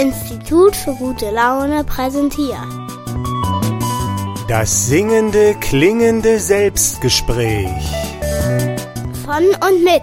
Institut 0.00 0.76
für 0.76 0.94
gute 0.94 1.30
Laune 1.30 1.82
präsentiert. 1.82 2.68
Das 4.46 4.86
singende, 4.86 5.54
klingende 5.60 6.38
Selbstgespräch. 6.38 7.66
Von 9.24 9.44
und 9.66 9.82
mit 9.82 10.02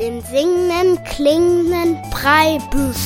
dem 0.00 0.22
singenden, 0.22 1.04
klingenden 1.04 1.98
Breibüsch. 2.10 2.96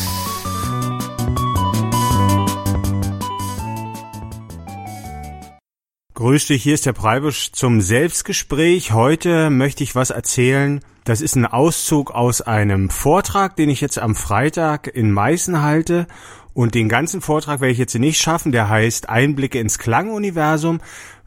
Grüß 6.14 6.46
dich, 6.46 6.62
hier 6.62 6.74
ist 6.74 6.86
der 6.86 6.92
Preibusch 6.92 7.50
zum 7.52 7.80
Selbstgespräch. 7.80 8.92
Heute 8.92 9.50
möchte 9.50 9.82
ich 9.82 9.94
was 9.94 10.10
erzählen. 10.10 10.80
Das 11.10 11.20
ist 11.20 11.34
ein 11.34 11.44
Auszug 11.44 12.12
aus 12.12 12.40
einem 12.40 12.88
Vortrag, 12.88 13.56
den 13.56 13.68
ich 13.68 13.80
jetzt 13.80 13.98
am 13.98 14.14
Freitag 14.14 14.86
in 14.86 15.10
Meißen 15.10 15.60
halte. 15.60 16.06
Und 16.54 16.76
den 16.76 16.88
ganzen 16.88 17.20
Vortrag 17.20 17.60
werde 17.60 17.72
ich 17.72 17.78
jetzt 17.78 17.98
nicht 17.98 18.20
schaffen. 18.20 18.52
Der 18.52 18.68
heißt 18.68 19.08
Einblicke 19.08 19.58
ins 19.58 19.80
Klanguniversum 19.80 20.78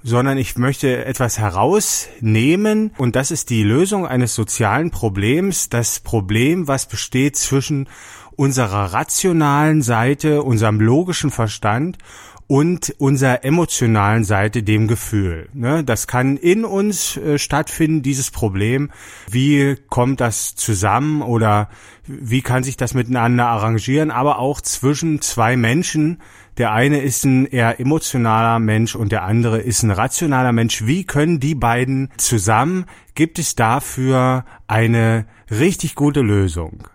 sondern 0.06 0.38
ich 0.38 0.58
möchte 0.58 1.06
etwas 1.06 1.40
herausnehmen 1.40 2.92
und 2.98 3.16
das 3.16 3.32
ist 3.32 3.50
die 3.50 3.64
Lösung 3.64 4.06
eines 4.06 4.36
sozialen 4.36 4.92
Problems, 4.92 5.70
das 5.70 6.02
Problem, 6.02 6.68
was 6.68 6.88
besteht 6.88 7.38
zwischen 7.38 7.88
unserer 8.36 8.92
rationalen 8.92 9.82
Seite, 9.82 10.44
unserem 10.44 10.82
logischen 10.82 11.32
Verstand 11.32 12.00
und 12.48 12.94
unserer 12.98 13.44
emotionalen 13.44 14.24
Seite, 14.24 14.64
dem 14.64 14.88
Gefühl. 14.88 15.50
Ne? 15.54 15.84
Das 15.84 16.08
kann 16.08 16.38
in 16.38 16.66
uns 16.66 17.18
äh, 17.18 17.38
stattfinden, 17.38 18.02
dieses 18.02 18.32
Problem. 18.32 18.92
Wie 19.30 19.76
kommt 19.90 20.22
das 20.22 20.56
zusammen 20.56 21.22
oder 21.22 21.70
wie 22.06 22.42
kann 22.42 22.64
sich 22.64 22.76
das 22.76 22.94
miteinander 22.94 23.48
arrangieren, 23.48 24.12
aber 24.12 24.40
auch 24.40 24.60
zwischen 24.60 25.22
zwei 25.22 25.56
Menschen. 25.56 26.22
Der 26.58 26.74
eine 26.74 27.02
ist 27.02 27.24
ein 27.24 27.46
eher 27.46 27.80
emotionaler 27.80 28.60
Mensch 28.60 28.96
und 28.96 29.12
der 29.12 29.24
andere 29.24 29.60
ist 29.60 29.84
ein 29.84 29.92
rationaler 29.92 30.52
Mensch. 30.52 30.86
Wie 30.86 31.06
können 31.06 31.40
die 31.40 31.56
beiden 31.56 32.10
zusammen? 32.18 32.86
Gibt 33.16 33.40
es 33.40 33.56
dafür 33.56 34.44
eine 34.68 35.26
richtig 35.50 35.96
gute 35.96 36.22
Lösung? 36.22 36.88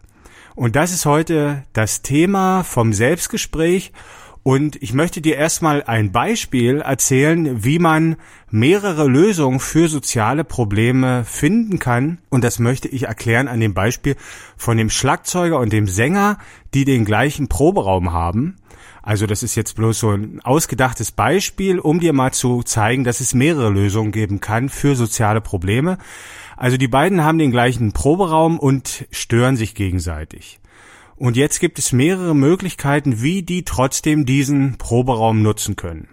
Und 0.54 0.76
das 0.76 0.92
ist 0.92 1.06
heute 1.06 1.62
das 1.72 2.02
Thema 2.02 2.62
vom 2.62 2.92
Selbstgespräch. 2.92 3.92
Und 4.42 4.80
ich 4.82 4.94
möchte 4.94 5.20
dir 5.20 5.36
erstmal 5.36 5.82
ein 5.82 6.12
Beispiel 6.12 6.80
erzählen, 6.80 7.64
wie 7.64 7.78
man 7.78 8.16
mehrere 8.50 9.06
Lösungen 9.06 9.60
für 9.60 9.88
soziale 9.88 10.44
Probleme 10.44 11.24
finden 11.24 11.78
kann. 11.78 12.18
Und 12.30 12.44
das 12.44 12.58
möchte 12.58 12.88
ich 12.88 13.04
erklären 13.04 13.48
an 13.48 13.60
dem 13.60 13.74
Beispiel 13.74 14.16
von 14.56 14.76
dem 14.76 14.90
Schlagzeuger 14.90 15.58
und 15.58 15.72
dem 15.72 15.86
Sänger, 15.86 16.38
die 16.72 16.84
den 16.84 17.04
gleichen 17.04 17.48
Proberaum 17.48 18.12
haben. 18.12 18.56
Also 19.02 19.26
das 19.26 19.42
ist 19.42 19.54
jetzt 19.54 19.76
bloß 19.76 19.98
so 19.98 20.10
ein 20.10 20.40
ausgedachtes 20.44 21.12
Beispiel, 21.12 21.78
um 21.78 22.00
dir 22.00 22.12
mal 22.12 22.32
zu 22.32 22.62
zeigen, 22.62 23.04
dass 23.04 23.20
es 23.20 23.34
mehrere 23.34 23.70
Lösungen 23.70 24.12
geben 24.12 24.40
kann 24.40 24.68
für 24.68 24.96
soziale 24.96 25.40
Probleme. 25.40 25.98
Also 26.56 26.76
die 26.76 26.88
beiden 26.88 27.24
haben 27.24 27.38
den 27.38 27.50
gleichen 27.50 27.92
Proberaum 27.92 28.58
und 28.58 29.06
stören 29.10 29.56
sich 29.56 29.74
gegenseitig. 29.74 30.60
Und 31.18 31.36
jetzt 31.36 31.58
gibt 31.58 31.80
es 31.80 31.92
mehrere 31.92 32.34
Möglichkeiten, 32.34 33.22
wie 33.22 33.42
die 33.42 33.64
trotzdem 33.64 34.24
diesen 34.24 34.78
Proberaum 34.78 35.42
nutzen 35.42 35.74
können. 35.74 36.08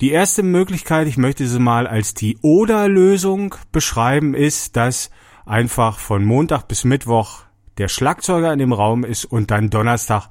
Die 0.00 0.10
erste 0.10 0.42
Möglichkeit, 0.42 1.08
ich 1.08 1.16
möchte 1.16 1.46
sie 1.46 1.58
mal 1.58 1.86
als 1.86 2.12
die 2.12 2.36
Oder-Lösung 2.42 3.54
beschreiben, 3.72 4.34
ist, 4.34 4.76
dass 4.76 5.10
einfach 5.46 5.98
von 5.98 6.24
Montag 6.24 6.68
bis 6.68 6.84
Mittwoch 6.84 7.44
der 7.78 7.88
Schlagzeuger 7.88 8.52
in 8.52 8.58
dem 8.58 8.72
Raum 8.72 9.04
ist 9.04 9.24
und 9.24 9.50
dann 9.50 9.70
Donnerstag 9.70 10.28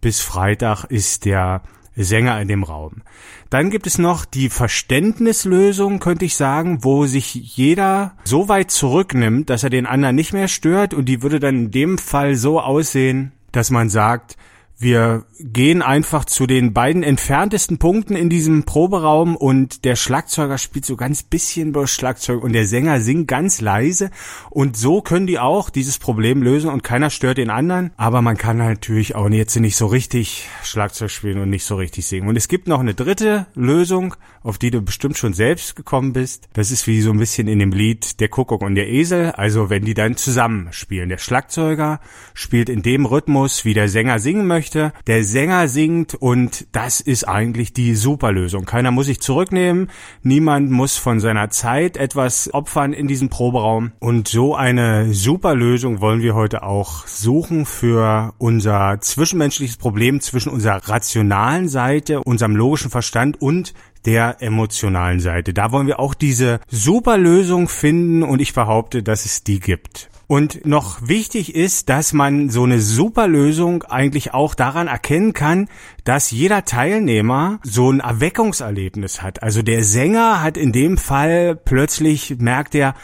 bis 0.00 0.20
Freitag 0.20 0.84
ist 0.84 1.24
der 1.24 1.62
Sänger 1.94 2.40
in 2.40 2.48
dem 2.48 2.64
Raum. 2.64 3.02
Dann 3.50 3.70
gibt 3.70 3.86
es 3.86 3.98
noch 3.98 4.24
die 4.24 4.48
Verständnislösung, 4.48 6.00
könnte 6.00 6.24
ich 6.24 6.36
sagen, 6.36 6.82
wo 6.82 7.06
sich 7.06 7.34
jeder 7.34 8.16
so 8.24 8.48
weit 8.48 8.70
zurücknimmt, 8.70 9.50
dass 9.50 9.62
er 9.62 9.70
den 9.70 9.86
anderen 9.86 10.16
nicht 10.16 10.32
mehr 10.32 10.48
stört 10.48 10.94
und 10.94 11.04
die 11.04 11.22
würde 11.22 11.38
dann 11.38 11.56
in 11.56 11.70
dem 11.70 11.98
Fall 11.98 12.34
so 12.34 12.60
aussehen, 12.60 13.32
dass 13.52 13.70
man 13.70 13.88
sagt, 13.88 14.36
wir 14.82 15.26
gehen 15.38 15.80
einfach 15.80 16.24
zu 16.24 16.46
den 16.48 16.72
beiden 16.72 17.04
entferntesten 17.04 17.78
Punkten 17.78 18.16
in 18.16 18.28
diesem 18.28 18.64
Proberaum 18.64 19.36
und 19.36 19.84
der 19.84 19.94
Schlagzeuger 19.94 20.58
spielt 20.58 20.84
so 20.84 20.96
ganz 20.96 21.22
bisschen 21.22 21.72
Schlagzeug 21.86 22.42
und 22.42 22.52
der 22.52 22.66
Sänger 22.66 23.00
singt 23.00 23.28
ganz 23.28 23.60
leise. 23.60 24.10
Und 24.50 24.76
so 24.76 25.00
können 25.00 25.28
die 25.28 25.38
auch 25.38 25.70
dieses 25.70 25.98
Problem 25.98 26.42
lösen 26.42 26.68
und 26.68 26.82
keiner 26.82 27.10
stört 27.10 27.38
den 27.38 27.48
anderen, 27.48 27.92
aber 27.96 28.22
man 28.22 28.36
kann 28.36 28.56
natürlich 28.56 29.14
auch 29.14 29.30
jetzt 29.30 29.54
nicht 29.54 29.76
so 29.76 29.86
richtig 29.86 30.48
Schlagzeug 30.64 31.10
spielen 31.10 31.38
und 31.38 31.50
nicht 31.50 31.64
so 31.64 31.76
richtig 31.76 32.04
singen. 32.06 32.28
Und 32.28 32.36
es 32.36 32.48
gibt 32.48 32.66
noch 32.66 32.80
eine 32.80 32.94
dritte 32.94 33.46
Lösung, 33.54 34.16
auf 34.42 34.58
die 34.58 34.70
du 34.70 34.82
bestimmt 34.82 35.16
schon 35.16 35.32
selbst 35.34 35.76
gekommen 35.76 36.12
bist. 36.12 36.48
Das 36.52 36.70
ist 36.70 36.86
wie 36.86 37.00
so 37.00 37.10
ein 37.10 37.18
bisschen 37.18 37.48
in 37.48 37.58
dem 37.58 37.72
Lied 37.72 38.20
Der 38.20 38.28
Kuckuck 38.28 38.62
und 38.62 38.74
der 38.74 38.88
Esel, 38.88 39.32
also 39.32 39.70
wenn 39.70 39.84
die 39.84 39.94
dann 39.94 40.16
zusammen 40.16 40.68
spielen. 40.72 41.08
Der 41.08 41.18
Schlagzeuger 41.18 42.00
spielt 42.34 42.68
in 42.68 42.82
dem 42.82 43.06
Rhythmus, 43.06 43.64
wie 43.64 43.74
der 43.74 43.88
Sänger 43.88 44.18
singen 44.18 44.46
möchte. 44.46 44.92
Der 45.06 45.24
Sänger 45.24 45.68
singt 45.68 46.14
und 46.14 46.66
das 46.72 47.00
ist 47.00 47.24
eigentlich 47.24 47.72
die 47.72 47.94
Superlösung. 47.94 48.64
Keiner 48.64 48.90
muss 48.90 49.06
sich 49.06 49.20
zurücknehmen, 49.20 49.90
niemand 50.22 50.70
muss 50.70 50.96
von 50.96 51.20
seiner 51.20 51.50
Zeit 51.50 51.96
etwas 51.96 52.52
opfern 52.52 52.92
in 52.92 53.08
diesem 53.08 53.28
Proberaum 53.28 53.92
und 53.98 54.28
so 54.28 54.54
eine 54.54 55.12
Superlösung 55.12 56.00
wollen 56.00 56.22
wir 56.22 56.34
heute 56.34 56.62
auch 56.62 57.06
suchen 57.06 57.66
für 57.66 58.34
unser 58.38 58.98
zwischenmenschliches 59.00 59.76
Problem 59.76 60.20
zwischen 60.20 60.50
unserer 60.50 60.88
rationalen 60.88 61.68
Seite, 61.68 62.20
unserem 62.20 62.56
logischen 62.56 62.90
Verstand 62.90 63.40
und 63.40 63.74
der 64.06 64.36
emotionalen 64.40 65.20
Seite. 65.20 65.54
Da 65.54 65.72
wollen 65.72 65.86
wir 65.86 66.00
auch 66.00 66.14
diese 66.14 66.60
Superlösung 66.68 67.68
finden 67.68 68.22
und 68.22 68.40
ich 68.40 68.54
behaupte, 68.54 69.02
dass 69.02 69.24
es 69.24 69.44
die 69.44 69.60
gibt. 69.60 70.10
Und 70.26 70.64
noch 70.64 71.06
wichtig 71.06 71.54
ist, 71.54 71.90
dass 71.90 72.14
man 72.14 72.48
so 72.48 72.62
eine 72.62 72.80
Superlösung 72.80 73.82
eigentlich 73.82 74.32
auch 74.32 74.54
daran 74.54 74.86
erkennen 74.86 75.34
kann, 75.34 75.68
dass 76.04 76.30
jeder 76.30 76.64
Teilnehmer 76.64 77.60
so 77.62 77.92
ein 77.92 78.00
Erweckungserlebnis 78.00 79.20
hat. 79.20 79.42
Also 79.42 79.60
der 79.60 79.84
Sänger 79.84 80.42
hat 80.42 80.56
in 80.56 80.72
dem 80.72 80.96
Fall 80.96 81.54
plötzlich 81.54 82.36
merkt 82.38 82.74
er, 82.74 82.94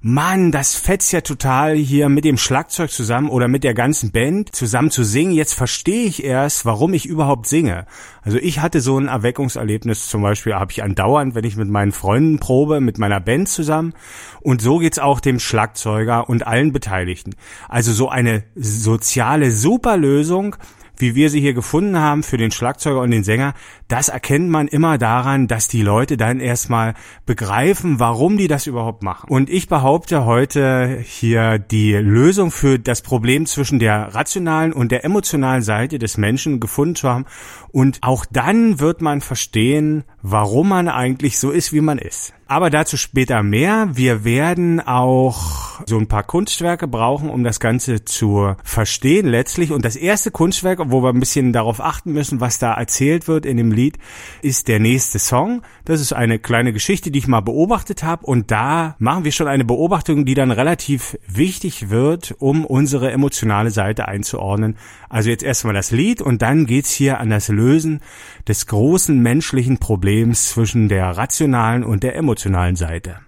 Mann, 0.00 0.52
das 0.52 0.76
fetzt 0.76 1.12
ja 1.12 1.22
total 1.22 1.74
hier 1.74 2.08
mit 2.08 2.24
dem 2.24 2.36
Schlagzeug 2.36 2.90
zusammen 2.90 3.28
oder 3.28 3.48
mit 3.48 3.64
der 3.64 3.74
ganzen 3.74 4.12
Band 4.12 4.54
zusammen 4.54 4.92
zu 4.92 5.02
singen. 5.02 5.32
Jetzt 5.32 5.54
verstehe 5.54 6.06
ich 6.06 6.22
erst, 6.22 6.64
warum 6.64 6.94
ich 6.94 7.04
überhaupt 7.04 7.48
singe. 7.48 7.84
Also 8.22 8.38
ich 8.38 8.60
hatte 8.60 8.80
so 8.80 8.96
ein 8.96 9.08
Erweckungserlebnis 9.08 10.08
zum 10.08 10.22
Beispiel, 10.22 10.54
habe 10.54 10.70
ich 10.70 10.84
andauernd, 10.84 11.34
wenn 11.34 11.44
ich 11.44 11.56
mit 11.56 11.68
meinen 11.68 11.90
Freunden 11.90 12.38
probe, 12.38 12.80
mit 12.80 12.98
meiner 12.98 13.18
Band 13.18 13.48
zusammen. 13.48 13.92
Und 14.40 14.62
so 14.62 14.78
geht's 14.78 15.00
auch 15.00 15.18
dem 15.18 15.40
Schlagzeuger 15.40 16.28
und 16.28 16.46
allen 16.46 16.72
Beteiligten. 16.72 17.34
Also 17.68 17.92
so 17.92 18.08
eine 18.08 18.44
soziale 18.54 19.50
Superlösung, 19.50 20.54
wie 20.96 21.14
wir 21.14 21.30
sie 21.30 21.40
hier 21.40 21.54
gefunden 21.54 21.98
haben 21.98 22.22
für 22.22 22.36
den 22.36 22.50
Schlagzeuger 22.50 23.00
und 23.00 23.10
den 23.10 23.24
Sänger, 23.24 23.54
das 23.88 24.08
erkennt 24.08 24.50
man 24.50 24.68
immer 24.68 24.98
daran, 24.98 25.48
dass 25.48 25.66
die 25.66 25.82
Leute 25.82 26.16
dann 26.16 26.40
erstmal 26.40 26.94
begreifen, 27.24 27.98
warum 27.98 28.36
die 28.36 28.46
das 28.46 28.66
überhaupt 28.66 29.02
machen. 29.02 29.30
Und 29.30 29.48
ich 29.48 29.68
behaupte 29.68 30.26
heute 30.26 31.02
hier 31.04 31.58
die 31.58 31.94
Lösung 31.94 32.50
für 32.50 32.78
das 32.78 33.00
Problem 33.00 33.46
zwischen 33.46 33.78
der 33.78 34.14
rationalen 34.14 34.74
und 34.74 34.92
der 34.92 35.04
emotionalen 35.04 35.62
Seite 35.62 35.98
des 35.98 36.18
Menschen 36.18 36.60
gefunden 36.60 36.96
zu 36.96 37.08
haben. 37.08 37.24
Und 37.70 37.98
auch 38.02 38.26
dann 38.26 38.78
wird 38.78 39.00
man 39.00 39.22
verstehen, 39.22 40.04
warum 40.22 40.68
man 40.68 40.88
eigentlich 40.88 41.38
so 41.38 41.50
ist, 41.50 41.72
wie 41.72 41.80
man 41.80 41.98
ist. 41.98 42.34
Aber 42.50 42.70
dazu 42.70 42.96
später 42.96 43.42
mehr. 43.42 43.90
Wir 43.92 44.24
werden 44.24 44.80
auch 44.80 45.82
so 45.86 45.98
ein 45.98 46.08
paar 46.08 46.22
Kunstwerke 46.22 46.88
brauchen, 46.88 47.28
um 47.28 47.44
das 47.44 47.60
Ganze 47.60 48.06
zu 48.06 48.54
verstehen 48.64 49.26
letztlich. 49.26 49.70
Und 49.70 49.84
das 49.84 49.96
erste 49.96 50.30
Kunstwerk, 50.30 50.80
wo 50.86 51.02
wir 51.02 51.10
ein 51.10 51.20
bisschen 51.20 51.52
darauf 51.52 51.80
achten 51.80 52.12
müssen, 52.12 52.40
was 52.40 52.58
da 52.58 52.72
erzählt 52.72 53.28
wird 53.28 53.44
in 53.44 53.58
dem 53.58 53.70
Lied, 53.78 53.98
ist 54.42 54.68
der 54.68 54.80
nächste 54.80 55.18
Song. 55.18 55.62
Das 55.84 56.00
ist 56.00 56.12
eine 56.12 56.38
kleine 56.38 56.72
Geschichte, 56.72 57.10
die 57.10 57.20
ich 57.20 57.28
mal 57.28 57.40
beobachtet 57.40 58.02
habe. 58.02 58.26
Und 58.26 58.50
da 58.50 58.96
machen 58.98 59.24
wir 59.24 59.32
schon 59.32 59.48
eine 59.48 59.64
Beobachtung, 59.64 60.24
die 60.24 60.34
dann 60.34 60.50
relativ 60.50 61.16
wichtig 61.26 61.88
wird, 61.90 62.34
um 62.38 62.66
unsere 62.66 63.12
emotionale 63.12 63.70
Seite 63.70 64.08
einzuordnen. 64.08 64.76
Also 65.08 65.30
jetzt 65.30 65.44
erstmal 65.44 65.74
das 65.74 65.90
Lied 65.90 66.20
und 66.20 66.42
dann 66.42 66.66
geht's 66.66 66.90
hier 66.90 67.20
an 67.20 67.30
das 67.30 67.48
Lösen 67.48 68.00
des 68.46 68.66
großen 68.66 69.18
menschlichen 69.18 69.78
Problems 69.78 70.50
zwischen 70.50 70.88
der 70.88 71.16
rationalen 71.16 71.84
und 71.84 72.02
der 72.02 72.16
emotionalen 72.16 72.76
Seite. 72.76 73.20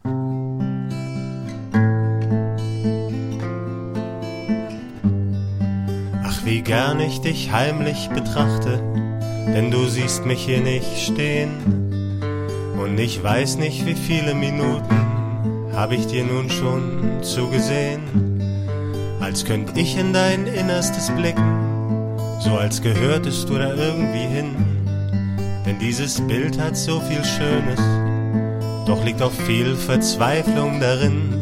Ach, 6.22 6.44
wie 6.44 6.62
gern 6.62 7.00
ich 7.00 7.20
dich 7.20 7.52
heimlich 7.52 8.08
betrachte, 8.10 8.82
denn 9.46 9.70
du 9.70 9.86
siehst 9.86 10.26
mich 10.26 10.44
hier 10.44 10.60
nicht 10.60 11.00
stehen. 11.00 11.50
Und 12.80 12.98
ich 12.98 13.22
weiß 13.22 13.58
nicht, 13.58 13.86
wie 13.86 13.94
viele 13.94 14.34
Minuten 14.34 14.96
hab 15.74 15.92
ich 15.92 16.06
dir 16.06 16.24
nun 16.24 16.50
schon 16.50 17.22
zugesehen, 17.22 18.40
als 19.20 19.44
könnt 19.44 19.76
ich 19.76 19.96
in 19.96 20.12
dein 20.12 20.46
Innerstes 20.46 21.10
blicken 21.10 21.70
so 22.40 22.56
als 22.56 22.80
gehörtest 22.80 23.48
du 23.48 23.58
da 23.58 23.74
irgendwie 23.74 24.26
hin. 24.26 24.56
Denn 25.66 25.78
dieses 25.78 26.20
Bild 26.26 26.58
hat 26.58 26.76
so 26.76 27.00
viel 27.00 27.22
Schönes, 27.22 27.80
doch 28.86 29.04
liegt 29.04 29.22
auch 29.22 29.32
viel 29.32 29.76
Verzweiflung 29.76 30.80
darin. 30.80 31.34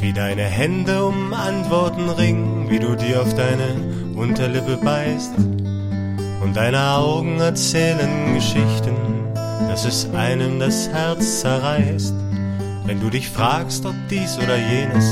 Wie 0.00 0.12
deine 0.12 0.42
Hände 0.42 1.04
um 1.04 1.32
Antworten 1.32 2.08
ringen, 2.08 2.68
wie 2.70 2.78
du 2.78 2.96
dir 2.96 3.20
auf 3.20 3.34
deine 3.34 3.76
Unterlippe 4.16 4.78
beißt. 4.78 5.32
Und 6.42 6.56
deine 6.56 6.90
Augen 6.90 7.38
erzählen 7.38 8.34
Geschichten, 8.34 8.96
dass 9.34 9.84
es 9.84 10.08
einem 10.12 10.58
das 10.58 10.88
Herz 10.88 11.40
zerreißt. 11.40 12.14
Wenn 12.84 13.00
du 13.00 13.10
dich 13.10 13.28
fragst, 13.28 13.86
ob 13.86 13.94
dies 14.10 14.38
oder 14.38 14.56
jenes, 14.56 15.06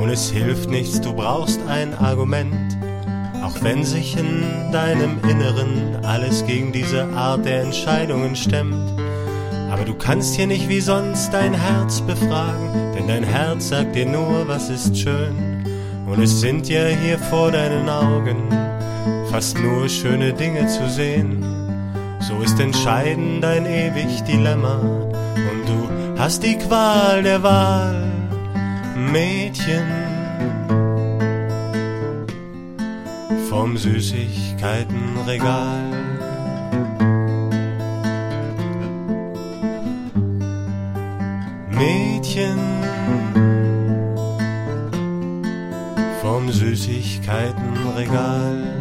und 0.00 0.08
es 0.08 0.30
hilft 0.30 0.70
nichts, 0.70 1.00
du 1.00 1.12
brauchst 1.12 1.60
ein 1.68 1.94
Argument. 1.94 2.78
Auch 3.42 3.60
wenn 3.60 3.84
sich 3.84 4.16
in 4.16 4.70
deinem 4.72 5.18
Inneren 5.28 5.96
alles 6.04 6.46
gegen 6.46 6.72
diese 6.72 7.04
Art 7.08 7.44
der 7.44 7.62
Entscheidungen 7.62 8.36
stemmt. 8.36 8.92
Aber 9.70 9.84
du 9.84 9.94
kannst 9.94 10.36
hier 10.36 10.46
nicht 10.46 10.68
wie 10.68 10.80
sonst 10.80 11.30
dein 11.32 11.54
Herz 11.54 12.00
befragen, 12.00 12.94
denn 12.96 13.08
dein 13.08 13.24
Herz 13.24 13.70
sagt 13.70 13.96
dir 13.96 14.06
nur, 14.06 14.46
was 14.46 14.70
ist 14.70 14.96
schön. 14.96 15.64
Und 16.06 16.22
es 16.22 16.40
sind 16.40 16.68
ja 16.68 16.86
hier 16.86 17.18
vor 17.18 17.50
deinen 17.50 17.88
Augen 17.88 18.69
fast 19.30 19.58
nur 19.58 19.88
schöne 19.88 20.32
Dinge 20.32 20.66
zu 20.66 20.90
sehen. 20.90 21.44
So 22.20 22.40
ist 22.42 22.58
entscheidend 22.60 23.42
dein 23.42 23.66
ewig 23.66 24.22
Dilemma 24.24 24.76
und 24.76 25.66
du 25.66 25.88
hast 26.18 26.42
die 26.42 26.58
Qual 26.58 27.22
der 27.22 27.42
Wahl, 27.42 28.04
Mädchen. 28.96 29.86
Vom 33.48 33.76
Süßigkeitenregal. 33.76 35.82
Mädchen 41.70 42.58
vom 46.20 46.50
Süßigkeitenregal. 46.50 48.79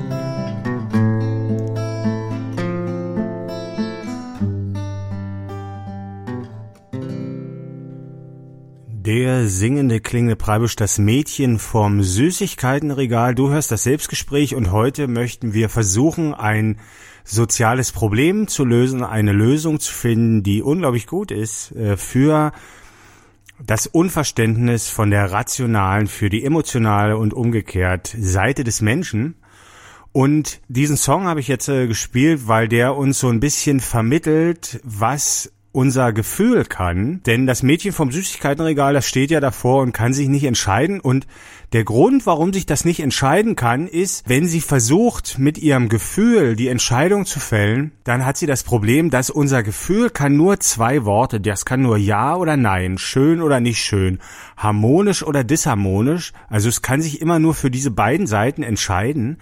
Der 9.09 9.47
singende 9.47 10.01
klingende 10.01 10.35
Preibusch, 10.35 10.75
das 10.75 10.99
Mädchen 10.99 11.57
vom 11.57 12.03
Süßigkeitenregal. 12.03 13.33
Du 13.33 13.49
hörst 13.49 13.71
das 13.71 13.81
Selbstgespräch 13.81 14.53
und 14.53 14.71
heute 14.71 15.07
möchten 15.07 15.51
wir 15.51 15.69
versuchen, 15.69 16.35
ein 16.35 16.77
soziales 17.23 17.91
Problem 17.91 18.47
zu 18.47 18.63
lösen, 18.65 19.03
eine 19.03 19.31
Lösung 19.31 19.79
zu 19.79 19.91
finden, 19.91 20.43
die 20.43 20.61
unglaublich 20.61 21.07
gut 21.07 21.31
ist 21.31 21.71
äh, 21.71 21.97
für 21.97 22.51
das 23.65 23.87
Unverständnis 23.87 24.89
von 24.89 25.09
der 25.09 25.31
rationalen 25.31 26.05
für 26.05 26.29
die 26.29 26.45
emotionale 26.45 27.17
und 27.17 27.33
umgekehrt 27.33 28.15
Seite 28.15 28.63
des 28.63 28.79
Menschen. 28.79 29.37
Und 30.11 30.61
diesen 30.67 30.97
Song 30.97 31.25
habe 31.25 31.39
ich 31.39 31.47
jetzt 31.47 31.67
äh, 31.67 31.87
gespielt, 31.87 32.47
weil 32.47 32.67
der 32.67 32.95
uns 32.95 33.19
so 33.19 33.29
ein 33.29 33.39
bisschen 33.39 33.79
vermittelt, 33.79 34.79
was 34.83 35.51
unser 35.71 36.13
Gefühl 36.13 36.65
kann, 36.65 37.21
denn 37.25 37.45
das 37.45 37.61
Mädchen 37.61 37.91
vom 37.91 38.11
Süßigkeitenregal, 38.11 38.93
das 38.93 39.07
steht 39.07 39.29
ja 39.29 39.39
davor 39.39 39.83
und 39.83 39.93
kann 39.93 40.13
sich 40.13 40.27
nicht 40.27 40.43
entscheiden. 40.43 40.99
Und 40.99 41.27
der 41.73 41.83
Grund, 41.83 42.25
warum 42.25 42.51
sich 42.51 42.65
das 42.65 42.85
nicht 42.85 42.99
entscheiden 42.99 43.55
kann, 43.55 43.87
ist, 43.87 44.27
wenn 44.27 44.47
sie 44.47 44.61
versucht, 44.61 45.37
mit 45.37 45.59
ihrem 45.59 45.87
Gefühl 45.87 46.55
die 46.55 46.69
Entscheidung 46.69 47.27
zu 47.27 47.39
fällen, 47.39 47.91
dann 48.03 48.25
hat 48.25 48.37
sie 48.37 48.47
das 48.47 48.63
Problem, 48.63 49.11
dass 49.11 49.29
unser 49.29 49.61
Gefühl 49.61 50.09
kann 50.09 50.35
nur 50.35 50.59
zwei 50.59 51.05
Worte, 51.05 51.39
das 51.39 51.65
kann 51.65 51.83
nur 51.83 51.97
Ja 51.97 52.35
oder 52.35 52.57
Nein, 52.57 52.97
schön 52.97 53.39
oder 53.39 53.59
nicht 53.59 53.79
schön, 53.79 54.17
harmonisch 54.57 55.21
oder 55.21 55.43
disharmonisch, 55.43 56.33
also 56.49 56.67
es 56.69 56.81
kann 56.81 57.01
sich 57.01 57.21
immer 57.21 57.37
nur 57.37 57.53
für 57.53 57.69
diese 57.69 57.91
beiden 57.91 58.25
Seiten 58.25 58.63
entscheiden 58.63 59.37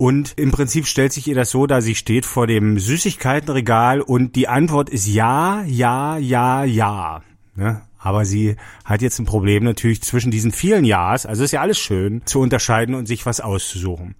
und 0.00 0.32
im 0.38 0.50
Prinzip 0.50 0.86
stellt 0.86 1.12
sich 1.12 1.28
ihr 1.28 1.34
das 1.34 1.50
so 1.50 1.66
da, 1.66 1.82
sie 1.82 1.94
steht 1.94 2.24
vor 2.24 2.46
dem 2.46 2.78
Süßigkeitenregal 2.78 4.00
und 4.00 4.34
die 4.34 4.48
Antwort 4.48 4.88
ist 4.88 5.06
ja, 5.06 5.62
ja, 5.66 6.16
ja, 6.16 6.64
ja. 6.64 7.20
Ne? 7.54 7.82
Aber 7.98 8.24
sie 8.24 8.56
hat 8.86 9.02
jetzt 9.02 9.18
ein 9.18 9.26
Problem 9.26 9.62
natürlich 9.62 10.00
zwischen 10.00 10.30
diesen 10.30 10.52
vielen 10.52 10.86
Ja's, 10.86 11.26
also 11.26 11.44
ist 11.44 11.52
ja 11.52 11.60
alles 11.60 11.78
schön, 11.78 12.22
zu 12.24 12.40
unterscheiden 12.40 12.94
und 12.94 13.04
sich 13.04 13.26
was 13.26 13.42
auszusuchen. 13.42 14.14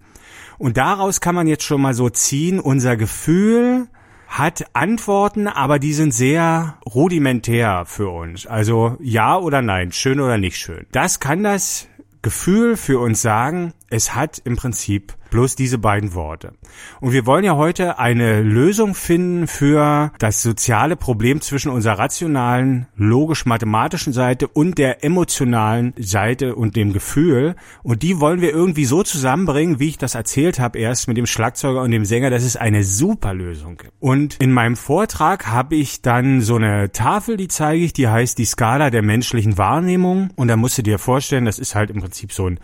Und 0.59 0.77
daraus 0.77 1.19
kann 1.19 1.33
man 1.33 1.47
jetzt 1.47 1.63
schon 1.63 1.81
mal 1.81 1.95
so 1.95 2.11
ziehen, 2.11 2.59
unser 2.59 2.95
Gefühl 2.95 3.87
hat 4.27 4.65
Antworten, 4.73 5.47
aber 5.47 5.79
die 5.79 5.93
sind 5.93 6.13
sehr 6.13 6.77
rudimentär 6.85 7.85
für 7.87 8.09
uns. 8.09 8.45
Also 8.45 8.97
ja 8.99 9.35
oder 9.35 9.63
nein, 9.63 9.91
schön 9.91 10.19
oder 10.19 10.37
nicht 10.37 10.57
schön. 10.57 10.85
Das 10.91 11.19
kann 11.19 11.41
das 11.41 11.87
Gefühl 12.21 12.77
für 12.77 12.99
uns 12.99 13.23
sagen, 13.23 13.73
es 13.91 14.15
hat 14.15 14.41
im 14.45 14.55
Prinzip 14.55 15.13
bloß 15.31 15.55
diese 15.55 15.77
beiden 15.77 16.13
Worte. 16.13 16.53
Und 16.99 17.13
wir 17.13 17.25
wollen 17.25 17.43
ja 17.43 17.55
heute 17.55 17.99
eine 17.99 18.41
Lösung 18.41 18.93
finden 18.93 19.47
für 19.47 20.11
das 20.19 20.43
soziale 20.43 20.95
Problem 20.95 21.41
zwischen 21.41 21.71
unserer 21.71 21.99
rationalen, 21.99 22.87
logisch-mathematischen 22.95 24.13
Seite 24.13 24.47
und 24.47 24.77
der 24.77 25.03
emotionalen 25.03 25.93
Seite 25.97 26.55
und 26.55 26.75
dem 26.75 26.93
Gefühl. 26.93 27.55
Und 27.81 28.03
die 28.03 28.19
wollen 28.19 28.41
wir 28.41 28.51
irgendwie 28.51 28.85
so 28.85 29.03
zusammenbringen, 29.03 29.79
wie 29.79 29.89
ich 29.89 29.97
das 29.97 30.15
erzählt 30.15 30.59
habe, 30.59 30.79
erst 30.79 31.07
mit 31.07 31.17
dem 31.17 31.25
Schlagzeuger 31.25 31.81
und 31.81 31.91
dem 31.91 32.05
Sänger, 32.05 32.29
dass 32.29 32.43
es 32.43 32.57
eine 32.57 32.83
super 32.83 33.33
Lösung 33.33 33.77
gibt. 33.77 33.93
Und 33.99 34.35
in 34.41 34.51
meinem 34.51 34.75
Vortrag 34.75 35.47
habe 35.47 35.75
ich 35.75 36.01
dann 36.01 36.41
so 36.41 36.55
eine 36.55 36.91
Tafel, 36.91 37.37
die 37.37 37.47
zeige 37.47 37.83
ich, 37.83 37.93
die 37.93 38.07
heißt 38.07 38.37
die 38.37 38.45
Skala 38.45 38.89
der 38.89 39.01
menschlichen 39.01 39.57
Wahrnehmung. 39.57 40.29
Und 40.35 40.49
da 40.49 40.57
musst 40.57 40.77
du 40.77 40.81
dir 40.81 40.99
vorstellen, 40.99 41.45
das 41.45 41.57
ist 41.57 41.75
halt 41.75 41.89
im 41.89 42.01
Prinzip 42.01 42.33
so 42.33 42.47
ein 42.47 42.59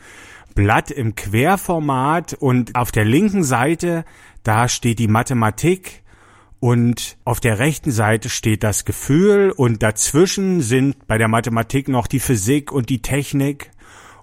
Blatt 0.57 0.89
im 0.89 1.13
Querformat 1.13 2.33
und 2.33 2.75
auf 2.75 2.91
der 2.91 3.05
linken 3.05 3.43
Seite, 3.43 4.05
da 4.41 4.67
steht 4.67 4.97
die 4.97 5.07
Mathematik 5.07 6.01
und 6.59 7.15
auf 7.25 7.39
der 7.39 7.59
rechten 7.59 7.91
Seite 7.91 8.29
steht 8.29 8.63
das 8.63 8.83
Gefühl 8.83 9.53
und 9.55 9.83
dazwischen 9.83 10.61
sind 10.61 11.05
bei 11.05 11.19
der 11.19 11.27
Mathematik 11.27 11.89
noch 11.89 12.07
die 12.07 12.19
Physik 12.19 12.71
und 12.71 12.89
die 12.89 13.03
Technik 13.03 13.69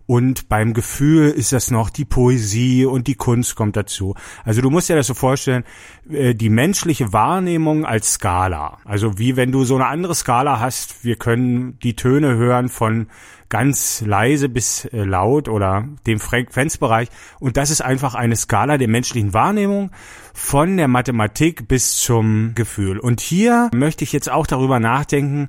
und 0.06 0.48
beim 0.48 0.74
Gefühl 0.74 1.30
ist 1.30 1.52
das 1.52 1.70
noch 1.70 1.88
die 1.88 2.04
Poesie 2.04 2.84
und 2.84 3.06
die 3.06 3.14
Kunst 3.14 3.54
kommt 3.54 3.76
dazu. 3.76 4.16
Also 4.44 4.60
du 4.60 4.70
musst 4.70 4.88
dir 4.88 4.96
das 4.96 5.06
so 5.06 5.14
vorstellen, 5.14 5.62
äh, 6.10 6.34
die 6.34 6.50
menschliche 6.50 7.12
Wahrnehmung 7.12 7.86
als 7.86 8.14
Skala. 8.14 8.78
Also 8.84 9.18
wie 9.18 9.36
wenn 9.36 9.52
du 9.52 9.64
so 9.64 9.76
eine 9.76 9.86
andere 9.86 10.16
Skala 10.16 10.58
hast, 10.58 11.04
wir 11.04 11.14
können 11.14 11.78
die 11.78 11.94
Töne 11.94 12.34
hören 12.34 12.68
von 12.68 13.06
ganz 13.48 14.02
leise 14.06 14.48
bis 14.48 14.84
äh, 14.86 15.04
laut 15.04 15.48
oder 15.48 15.88
dem 16.06 16.20
Frequenzbereich. 16.20 17.08
Und 17.40 17.56
das 17.56 17.70
ist 17.70 17.80
einfach 17.80 18.14
eine 18.14 18.36
Skala 18.36 18.78
der 18.78 18.88
menschlichen 18.88 19.34
Wahrnehmung 19.34 19.90
von 20.32 20.76
der 20.76 20.88
Mathematik 20.88 21.68
bis 21.68 21.96
zum 21.96 22.52
Gefühl. 22.54 22.98
Und 22.98 23.20
hier 23.20 23.70
möchte 23.74 24.04
ich 24.04 24.12
jetzt 24.12 24.30
auch 24.30 24.46
darüber 24.46 24.80
nachdenken, 24.80 25.48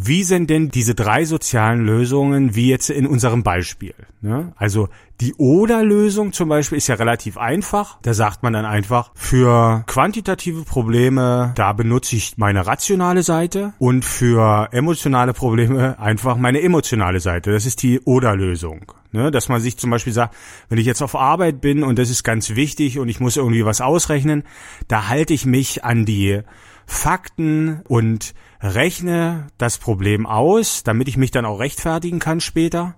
wie 0.00 0.22
sind 0.22 0.48
denn 0.48 0.68
diese 0.68 0.94
drei 0.94 1.24
sozialen 1.24 1.84
Lösungen 1.84 2.54
wie 2.54 2.68
jetzt 2.68 2.88
in 2.88 3.06
unserem 3.06 3.42
Beispiel? 3.42 3.94
Ne? 4.20 4.52
Also 4.56 4.88
die 5.20 5.34
Oder-Lösung 5.34 6.32
zum 6.32 6.48
Beispiel 6.48 6.78
ist 6.78 6.86
ja 6.86 6.94
relativ 6.94 7.36
einfach. 7.36 7.98
Da 8.02 8.14
sagt 8.14 8.44
man 8.44 8.52
dann 8.52 8.64
einfach, 8.64 9.10
für 9.14 9.82
quantitative 9.88 10.62
Probleme, 10.62 11.52
da 11.56 11.72
benutze 11.72 12.14
ich 12.14 12.38
meine 12.38 12.64
rationale 12.66 13.24
Seite 13.24 13.72
und 13.80 14.04
für 14.04 14.68
emotionale 14.70 15.32
Probleme 15.32 15.98
einfach 15.98 16.36
meine 16.36 16.62
emotionale 16.62 17.18
Seite. 17.18 17.50
Das 17.50 17.66
ist 17.66 17.82
die 17.82 17.98
Oder-Lösung. 18.00 18.92
Ne? 19.12 19.30
Dass 19.30 19.48
man 19.48 19.60
sich 19.60 19.76
zum 19.76 19.90
Beispiel 19.90 20.12
sagt, 20.12 20.34
wenn 20.68 20.78
ich 20.78 20.86
jetzt 20.86 21.02
auf 21.02 21.14
Arbeit 21.14 21.60
bin 21.60 21.82
und 21.82 21.98
das 21.98 22.10
ist 22.10 22.24
ganz 22.24 22.50
wichtig 22.50 22.98
und 22.98 23.08
ich 23.08 23.20
muss 23.20 23.36
irgendwie 23.36 23.64
was 23.64 23.80
ausrechnen, 23.80 24.44
da 24.86 25.08
halte 25.08 25.32
ich 25.32 25.46
mich 25.46 25.84
an 25.84 26.04
die 26.04 26.42
Fakten 26.86 27.82
und 27.88 28.34
rechne 28.60 29.46
das 29.56 29.78
Problem 29.78 30.26
aus, 30.26 30.82
damit 30.82 31.08
ich 31.08 31.16
mich 31.16 31.30
dann 31.30 31.44
auch 31.44 31.60
rechtfertigen 31.60 32.18
kann 32.18 32.40
später. 32.40 32.96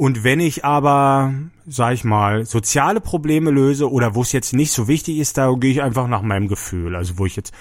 Und 0.00 0.24
wenn 0.24 0.40
ich 0.40 0.64
aber, 0.64 1.34
sag 1.66 1.92
ich 1.92 2.04
mal, 2.04 2.46
soziale 2.46 3.02
Probleme 3.02 3.50
löse 3.50 3.90
oder 3.90 4.14
wo 4.14 4.22
es 4.22 4.32
jetzt 4.32 4.54
nicht 4.54 4.72
so 4.72 4.88
wichtig 4.88 5.18
ist, 5.18 5.36
da 5.36 5.52
gehe 5.52 5.72
ich 5.72 5.82
einfach 5.82 6.06
nach 6.06 6.22
meinem 6.22 6.48
Gefühl. 6.48 6.96
Also 6.96 7.18
wo 7.18 7.26
ich 7.26 7.36
jetzt, 7.36 7.52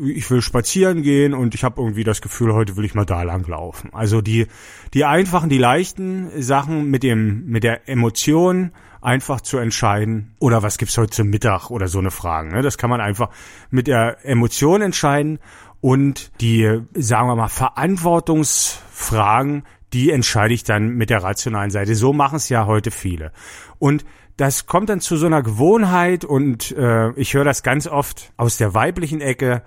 ich 0.00 0.30
will 0.30 0.40
spazieren 0.40 1.02
gehen 1.02 1.34
und 1.34 1.52
ich 1.56 1.64
habe 1.64 1.82
irgendwie 1.82 2.04
das 2.04 2.20
Gefühl, 2.20 2.54
heute 2.54 2.76
will 2.76 2.84
ich 2.84 2.94
mal 2.94 3.06
da 3.06 3.24
lang 3.24 3.44
laufen. 3.44 3.90
Also 3.92 4.20
die, 4.20 4.46
die 4.94 5.04
einfachen, 5.04 5.50
die 5.50 5.58
leichten 5.58 6.30
Sachen 6.40 6.92
mit 6.92 7.02
dem, 7.02 7.46
mit 7.46 7.64
der 7.64 7.88
Emotion 7.88 8.70
einfach 9.00 9.40
zu 9.40 9.58
entscheiden. 9.58 10.36
Oder 10.38 10.62
was 10.62 10.78
gibt's 10.78 10.96
heute 10.96 11.10
zum 11.10 11.26
Mittag 11.26 11.70
oder 11.70 11.88
so 11.88 11.98
eine 11.98 12.12
Frage. 12.12 12.54
Ne? 12.54 12.62
Das 12.62 12.78
kann 12.78 12.90
man 12.90 13.00
einfach 13.00 13.30
mit 13.70 13.88
der 13.88 14.24
Emotion 14.24 14.80
entscheiden 14.80 15.40
und 15.80 16.30
die, 16.40 16.82
sagen 16.94 17.26
wir 17.26 17.34
mal, 17.34 17.48
Verantwortungsfragen, 17.48 19.64
die 19.92 20.10
entscheide 20.10 20.54
ich 20.54 20.64
dann 20.64 20.90
mit 20.90 21.10
der 21.10 21.22
rationalen 21.22 21.70
Seite. 21.70 21.94
So 21.94 22.12
machen 22.12 22.36
es 22.36 22.48
ja 22.48 22.66
heute 22.66 22.90
viele. 22.90 23.32
Und 23.78 24.04
das 24.36 24.66
kommt 24.66 24.88
dann 24.88 25.00
zu 25.00 25.16
so 25.16 25.26
einer 25.26 25.42
Gewohnheit 25.42 26.24
und 26.24 26.72
äh, 26.72 27.10
ich 27.12 27.34
höre 27.34 27.44
das 27.44 27.62
ganz 27.62 27.86
oft 27.86 28.32
aus 28.36 28.56
der 28.56 28.72
weiblichen 28.74 29.20
Ecke, 29.20 29.62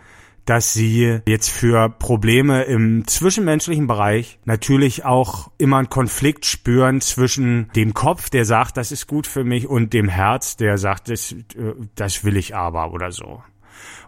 dass 0.45 0.73
sie 0.73 1.19
jetzt 1.25 1.49
für 1.49 1.89
Probleme 1.89 2.63
im 2.63 3.07
zwischenmenschlichen 3.07 3.87
Bereich 3.87 4.39
natürlich 4.45 5.05
auch 5.05 5.51
immer 5.57 5.77
einen 5.77 5.89
Konflikt 5.89 6.45
spüren 6.45 7.01
zwischen 7.01 7.69
dem 7.75 7.93
Kopf, 7.93 8.29
der 8.29 8.45
sagt, 8.45 8.75
das 8.77 8.91
ist 8.91 9.07
gut 9.07 9.27
für 9.27 9.43
mich, 9.43 9.67
und 9.67 9.93
dem 9.93 10.09
Herz, 10.09 10.57
der 10.57 10.77
sagt, 10.77 11.09
das, 11.09 11.31
äh, 11.31 11.73
das 11.95 12.23
will 12.23 12.35
ich 12.35 12.55
aber 12.55 12.91
oder 12.91 13.11
so. 13.11 13.41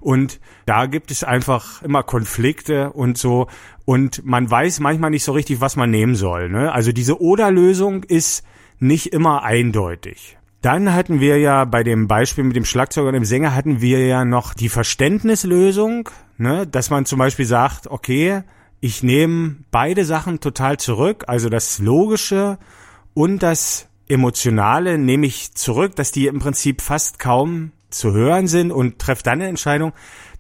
Und 0.02 0.40
da 0.66 0.86
gibt 0.86 1.12
es 1.12 1.24
einfach 1.24 1.82
immer 1.82 2.04
Konflikte 2.04 2.92
und 2.92 3.18
so. 3.18 3.48
Und 3.86 4.26
man 4.26 4.50
weiß 4.50 4.80
manchmal 4.80 5.12
nicht 5.12 5.24
so 5.24 5.32
richtig, 5.32 5.62
was 5.62 5.76
man 5.76 5.92
nehmen 5.92 6.16
soll. 6.16 6.50
Ne? 6.50 6.72
Also 6.72 6.92
diese 6.92 7.22
Oder-Lösung 7.22 8.04
ist 8.04 8.44
nicht 8.80 9.14
immer 9.14 9.44
eindeutig. 9.44 10.38
Dann 10.62 10.94
hatten 10.94 11.20
wir 11.20 11.38
ja 11.38 11.64
bei 11.66 11.84
dem 11.84 12.08
Beispiel 12.08 12.44
mit 12.44 12.56
dem 12.56 12.66
Schlagzeuger 12.66 13.10
und 13.10 13.14
dem 13.14 13.24
Sänger 13.24 13.54
hatten 13.54 13.82
wir 13.82 14.06
ja 14.08 14.26
noch 14.26 14.56
die 14.56 14.70
Verständnislösung, 14.70 16.10
ne, 16.40 16.66
dass 16.66 16.90
man 16.90 17.06
zum 17.06 17.20
Beispiel 17.20 17.46
sagt, 17.46 17.86
okay, 17.86 18.42
ich 18.80 19.04
nehme 19.04 19.58
beide 19.70 20.06
Sachen 20.06 20.40
total 20.40 20.78
zurück, 20.78 21.26
also 21.28 21.50
das 21.50 21.78
Logische 21.78 22.58
und 23.14 23.44
das 23.44 23.90
Emotionale 24.08 24.98
nehme 24.98 25.28
ich 25.28 25.54
zurück, 25.54 25.96
dass 25.96 26.12
die 26.12 26.26
im 26.26 26.40
Prinzip 26.40 26.82
fast 26.82 27.20
kaum 27.20 27.72
zu 27.98 28.14
hören 28.14 28.48
sind 28.48 28.72
und 28.72 29.00
treffe 29.00 29.24
dann 29.24 29.40
eine 29.42 29.48
Entscheidung, 29.48 29.94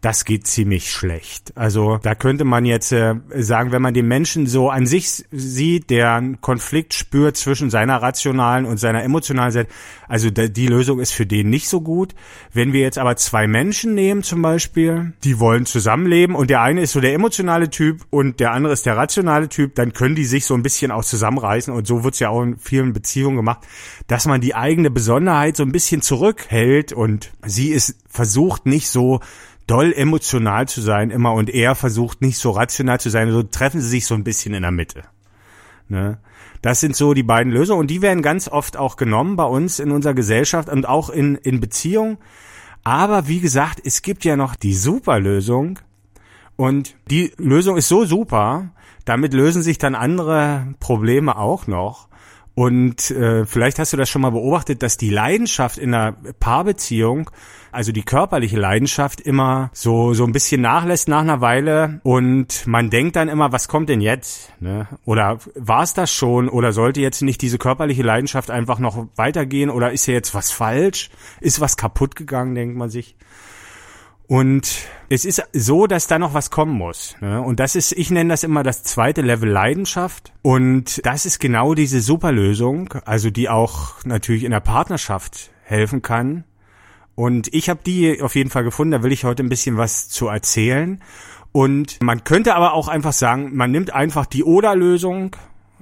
das 0.05 0.23
geht 0.23 0.45
ziemlich 0.45 0.91
schlecht. 0.91 1.57
Also 1.57 1.97
da 1.97 2.13
könnte 2.13 2.43
man 2.43 2.63
jetzt 2.63 2.91
äh, 2.91 3.15
sagen, 3.37 3.71
wenn 3.71 3.81
man 3.81 3.95
den 3.95 4.07
Menschen 4.07 4.45
so 4.45 4.69
an 4.69 4.85
sich 4.85 5.25
sieht, 5.31 5.89
der 5.89 6.13
einen 6.13 6.41
Konflikt 6.41 6.93
spürt 6.93 7.37
zwischen 7.37 7.71
seiner 7.71 8.03
rationalen 8.03 8.65
und 8.65 8.77
seiner 8.79 9.01
emotionalen 9.01 9.51
Seite, 9.51 9.71
also 10.07 10.29
die 10.29 10.67
Lösung 10.67 10.99
ist 10.99 11.11
für 11.11 11.25
den 11.25 11.49
nicht 11.49 11.67
so 11.67 11.81
gut. 11.81 12.13
Wenn 12.53 12.71
wir 12.71 12.81
jetzt 12.81 12.99
aber 12.99 13.15
zwei 13.15 13.47
Menschen 13.47 13.95
nehmen 13.95 14.21
zum 14.21 14.43
Beispiel, 14.43 15.13
die 15.23 15.39
wollen 15.39 15.65
zusammenleben 15.65 16.35
und 16.35 16.51
der 16.51 16.61
eine 16.61 16.81
ist 16.81 16.91
so 16.91 17.01
der 17.01 17.15
emotionale 17.15 17.71
Typ 17.71 18.05
und 18.11 18.39
der 18.39 18.51
andere 18.51 18.73
ist 18.73 18.85
der 18.85 18.97
rationale 18.97 19.49
Typ, 19.49 19.73
dann 19.73 19.93
können 19.93 20.13
die 20.13 20.25
sich 20.25 20.45
so 20.45 20.53
ein 20.53 20.61
bisschen 20.61 20.91
auch 20.91 21.03
zusammenreißen 21.03 21.73
und 21.73 21.87
so 21.87 22.03
wird's 22.03 22.19
ja 22.19 22.29
auch 22.29 22.43
in 22.43 22.59
vielen 22.59 22.93
Beziehungen 22.93 23.37
gemacht, 23.37 23.65
dass 24.05 24.27
man 24.27 24.39
die 24.39 24.53
eigene 24.53 24.91
Besonderheit 24.91 25.57
so 25.57 25.63
ein 25.63 25.71
bisschen 25.71 26.03
zurückhält 26.03 26.93
und 26.93 27.31
sie 27.43 27.69
ist 27.69 27.97
versucht 28.07 28.67
nicht 28.67 28.87
so 28.87 29.19
doll 29.67 29.93
emotional 29.93 30.67
zu 30.67 30.81
sein 30.81 31.09
immer 31.09 31.33
und 31.33 31.49
er 31.49 31.75
versucht 31.75 32.21
nicht 32.21 32.37
so 32.37 32.51
rational 32.51 32.99
zu 32.99 33.09
sein. 33.09 33.31
So 33.31 33.43
treffen 33.43 33.81
sie 33.81 33.89
sich 33.89 34.05
so 34.05 34.15
ein 34.15 34.23
bisschen 34.23 34.53
in 34.53 34.61
der 34.61 34.71
Mitte. 34.71 35.03
Ne? 35.87 36.19
Das 36.61 36.79
sind 36.79 36.95
so 36.95 37.13
die 37.13 37.23
beiden 37.23 37.51
Lösungen 37.51 37.81
und 37.81 37.91
die 37.91 38.01
werden 38.01 38.23
ganz 38.23 38.47
oft 38.47 38.77
auch 38.77 38.97
genommen 38.97 39.35
bei 39.35 39.43
uns 39.43 39.79
in 39.79 39.91
unserer 39.91 40.13
Gesellschaft 40.13 40.69
und 40.69 40.87
auch 40.87 41.09
in, 41.09 41.35
in 41.35 41.59
Beziehungen. 41.59 42.17
Aber 42.83 43.27
wie 43.27 43.39
gesagt, 43.39 43.81
es 43.83 44.01
gibt 44.01 44.25
ja 44.25 44.35
noch 44.35 44.55
die 44.55 44.73
Superlösung 44.73 45.79
und 46.55 46.95
die 47.09 47.33
Lösung 47.37 47.77
ist 47.77 47.87
so 47.87 48.05
super, 48.05 48.71
damit 49.05 49.33
lösen 49.33 49.61
sich 49.61 49.77
dann 49.77 49.95
andere 49.95 50.73
Probleme 50.79 51.37
auch 51.37 51.67
noch. 51.67 52.07
Und 52.55 53.11
äh, 53.11 53.45
vielleicht 53.45 53.79
hast 53.79 53.91
du 53.91 53.97
das 53.97 54.09
schon 54.09 54.21
mal 54.21 54.29
beobachtet, 54.29 54.81
dass 54.81 54.95
die 54.95 55.09
Leidenschaft 55.09 55.77
in 55.77 55.93
einer 55.93 56.13
Paarbeziehung, 56.39 57.29
also 57.73 57.91
die 57.91 58.03
körperliche 58.03 58.57
Leidenschaft, 58.57 59.19
immer 59.19 59.69
so 59.73 60.13
so 60.13 60.23
ein 60.23 60.31
bisschen 60.31 60.61
nachlässt 60.61 61.09
nach 61.09 61.19
einer 61.19 61.41
Weile 61.41 61.99
und 62.03 62.65
man 62.65 62.89
denkt 62.89 63.17
dann 63.17 63.27
immer, 63.27 63.51
was 63.51 63.67
kommt 63.67 63.89
denn 63.89 63.99
jetzt? 63.99 64.53
Ne? 64.61 64.87
Oder 65.03 65.39
war 65.55 65.83
es 65.83 65.93
das 65.93 66.13
schon? 66.13 66.47
Oder 66.47 66.71
sollte 66.71 67.01
jetzt 67.01 67.21
nicht 67.21 67.41
diese 67.41 67.57
körperliche 67.57 68.03
Leidenschaft 68.03 68.49
einfach 68.49 68.79
noch 68.79 69.05
weitergehen? 69.17 69.69
Oder 69.69 69.91
ist 69.91 70.05
hier 70.05 70.13
jetzt 70.13 70.33
was 70.33 70.51
falsch? 70.51 71.09
Ist 71.41 71.59
was 71.59 71.75
kaputt 71.75 72.15
gegangen, 72.15 72.55
denkt 72.55 72.77
man 72.77 72.89
sich. 72.89 73.17
Und 74.27 74.87
es 75.09 75.23
ist 75.23 75.43
so, 75.53 75.85
dass 75.85 76.07
da 76.07 76.17
noch 76.17 76.33
was 76.33 76.49
kommen 76.49 76.73
muss. 76.73 77.15
Ne? 77.21 77.41
Und 77.41 77.59
das 77.59 77.75
ist, 77.75 77.91
ich 77.91 78.09
nenne 78.09 78.29
das 78.31 78.43
immer 78.43 78.63
das 78.63 78.83
zweite 78.83 79.21
Level 79.21 79.49
Leidenschaft. 79.49 80.33
Und 80.41 81.05
das 81.05 81.25
ist 81.25 81.39
genau 81.39 81.75
diese 81.75 82.01
Superlösung, 82.01 82.93
also 83.05 83.29
die 83.29 83.49
auch 83.49 84.03
natürlich 84.03 84.43
in 84.43 84.51
der 84.51 84.61
Partnerschaft 84.61 85.51
helfen 85.63 86.01
kann. 86.01 86.43
Und 87.13 87.53
ich 87.53 87.69
habe 87.69 87.79
die 87.85 88.21
auf 88.21 88.35
jeden 88.35 88.49
Fall 88.49 88.63
gefunden, 88.63 88.91
da 88.91 89.03
will 89.03 89.11
ich 89.11 89.23
heute 89.23 89.43
ein 89.43 89.49
bisschen 89.49 89.77
was 89.77 90.09
zu 90.09 90.27
erzählen. 90.27 91.01
Und 91.51 92.01
man 92.01 92.23
könnte 92.23 92.55
aber 92.55 92.73
auch 92.73 92.87
einfach 92.87 93.13
sagen, 93.13 93.55
man 93.55 93.71
nimmt 93.71 93.93
einfach 93.93 94.25
die 94.25 94.43
Oder-Lösung 94.43 95.35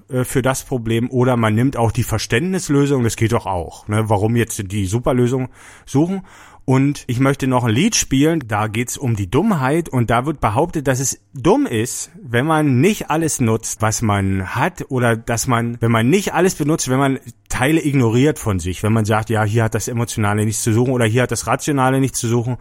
äh, 0.09 0.23
für 0.23 0.41
das 0.41 0.63
Problem 0.63 1.09
oder 1.09 1.38
man 1.38 1.55
nimmt 1.55 1.77
auch 1.77 1.91
die 1.91 2.03
Verständnislösung, 2.03 3.03
das 3.03 3.15
geht 3.15 3.31
doch 3.31 3.45
auch. 3.45 3.88
Ne? 3.88 4.09
Warum 4.09 4.35
jetzt 4.35 4.71
die 4.71 4.85
Superlösung 4.85 5.50
suchen? 5.85 6.23
Und 6.65 7.03
ich 7.08 7.20
möchte 7.20 7.48
noch 7.48 7.65
ein 7.65 7.74
Lied 7.74 7.96
spielen, 7.96 8.41
da 8.48 8.67
geht's 8.67 8.98
um 8.98 9.17
die 9.17 9.29
Dummheit 9.29 9.89
und 9.89 10.10
da 10.10 10.25
wird 10.25 10.39
behauptet, 10.39 10.88
dass 10.88 11.01
es 11.01 11.20
dumm 11.34 11.65
ist, 11.65 12.12
wenn 12.22 12.46
man 12.46 12.79
nicht 12.79 13.10
alles 13.10 13.41
nutzt, 13.41 13.82
was 13.82 14.01
man 14.01 14.55
hat 14.55 14.86
oder 14.89 15.17
dass 15.17 15.46
man, 15.46 15.82
wenn 15.82 15.91
man 15.91 16.10
nicht 16.10 16.34
alles 16.34 16.55
benutzt, 16.55 16.89
wenn 16.89 17.00
man 17.00 17.20
Teile 17.50 17.86
ignoriert 17.86 18.39
von 18.39 18.60
sich, 18.60 18.82
wenn 18.82 18.93
man 18.93 19.03
sagt, 19.03 19.29
ja, 19.29 19.43
hier 19.43 19.65
hat 19.65 19.75
das 19.75 19.89
Emotionale 19.89 20.46
nichts 20.46 20.63
zu 20.63 20.72
suchen 20.72 20.93
oder 20.93 21.05
hier 21.05 21.24
hat 21.24 21.32
das 21.32 21.48
Rationale 21.48 22.00
nichts 22.00 22.20
zu 22.20 22.29
suchen, 22.29 22.55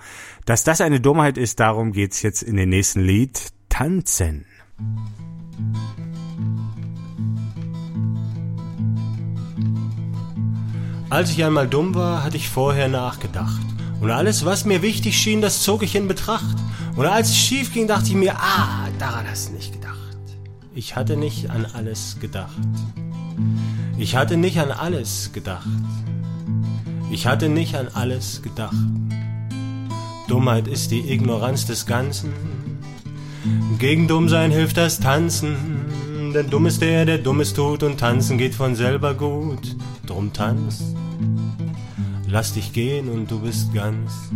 dass 0.46 0.64
das 0.64 0.80
eine 0.80 1.00
Dummheit 1.00 1.38
ist, 1.38 1.60
darum 1.60 1.92
geht's 1.92 2.22
jetzt 2.22 2.42
in 2.42 2.56
den 2.56 2.70
nächsten 2.70 3.00
Lied. 3.00 3.52
Tanzen. 3.68 4.44
Als 11.08 11.30
ich 11.30 11.42
einmal 11.42 11.68
dumm 11.68 11.94
war, 11.94 12.22
hatte 12.22 12.36
ich 12.36 12.50
vorher 12.50 12.88
nachgedacht. 12.88 13.71
Und 14.02 14.10
alles, 14.10 14.44
was 14.44 14.64
mir 14.64 14.82
wichtig 14.82 15.16
schien, 15.16 15.40
das 15.40 15.62
zog 15.62 15.84
ich 15.84 15.94
in 15.94 16.08
Betracht. 16.08 16.56
Und 16.96 17.06
als 17.06 17.28
es 17.28 17.38
schief 17.38 17.72
ging, 17.72 17.86
dachte 17.86 18.08
ich 18.08 18.14
mir, 18.16 18.36
ah, 18.36 18.88
daran 18.98 19.24
hast 19.30 19.50
du 19.50 19.52
nicht 19.54 19.72
gedacht. 19.72 19.96
Ich 20.74 20.96
hatte 20.96 21.16
nicht 21.16 21.50
an 21.50 21.66
alles 21.72 22.16
gedacht. 22.20 22.50
Ich 23.96 24.16
hatte 24.16 24.36
nicht 24.36 24.58
an 24.58 24.72
alles 24.72 25.30
gedacht. 25.32 25.68
Ich 27.12 27.28
hatte 27.28 27.48
nicht 27.48 27.76
an 27.76 27.88
alles 27.94 28.42
gedacht. 28.42 28.74
Dummheit 30.26 30.66
ist 30.66 30.90
die 30.90 31.12
Ignoranz 31.12 31.66
des 31.66 31.86
Ganzen. 31.86 32.32
Gegen 33.78 34.08
Dummsein 34.08 34.50
hilft 34.50 34.78
das 34.78 34.98
Tanzen. 34.98 35.54
Denn 36.34 36.50
dumm 36.50 36.66
ist 36.66 36.82
der, 36.82 37.04
der 37.04 37.18
Dummes 37.18 37.54
tut 37.54 37.84
und 37.84 38.00
tanzen 38.00 38.36
geht 38.36 38.56
von 38.56 38.74
selber 38.74 39.14
gut. 39.14 39.76
Drum 40.06 40.32
tanzt 40.32 40.96
lass 42.32 42.54
dich 42.54 42.72
gehen 42.72 43.10
und 43.10 43.30
du 43.30 43.40
bist 43.40 43.74
ganz. 43.74 44.30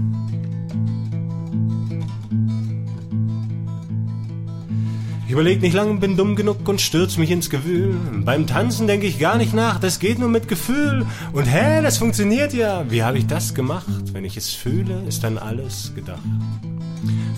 Ich 5.25 5.33
überleg 5.33 5.63
nicht 5.63 5.73
lang, 5.73 5.99
bin 5.99 6.17
dumm 6.17 6.37
genug 6.37 6.69
und 6.69 6.81
stürz 6.81 7.17
mich 7.17 7.31
ins 7.31 7.49
Gewühl. 7.49 7.97
Beim 8.25 8.47
Tanzen 8.47 8.87
denk 8.87 9.03
ich 9.03 9.19
gar 9.19 9.39
nicht 9.39 9.55
nach, 9.55 9.81
das 9.81 9.99
geht 9.99 10.19
nur 10.19 10.29
mit 10.29 10.47
Gefühl. 10.47 11.07
Und 11.33 11.47
hä, 11.47 11.83
das 11.83 11.97
funktioniert 11.97 12.53
ja. 12.53 12.85
Wie 12.91 13.03
habe 13.03 13.19
ich 13.19 13.27
das 13.27 13.55
gemacht? 13.55 14.13
Wenn 14.13 14.25
ich 14.25 14.37
es 14.37 14.51
fühle, 14.51 15.03
ist 15.09 15.25
dann 15.25 15.39
alles 15.39 15.93
gedacht. 15.95 16.21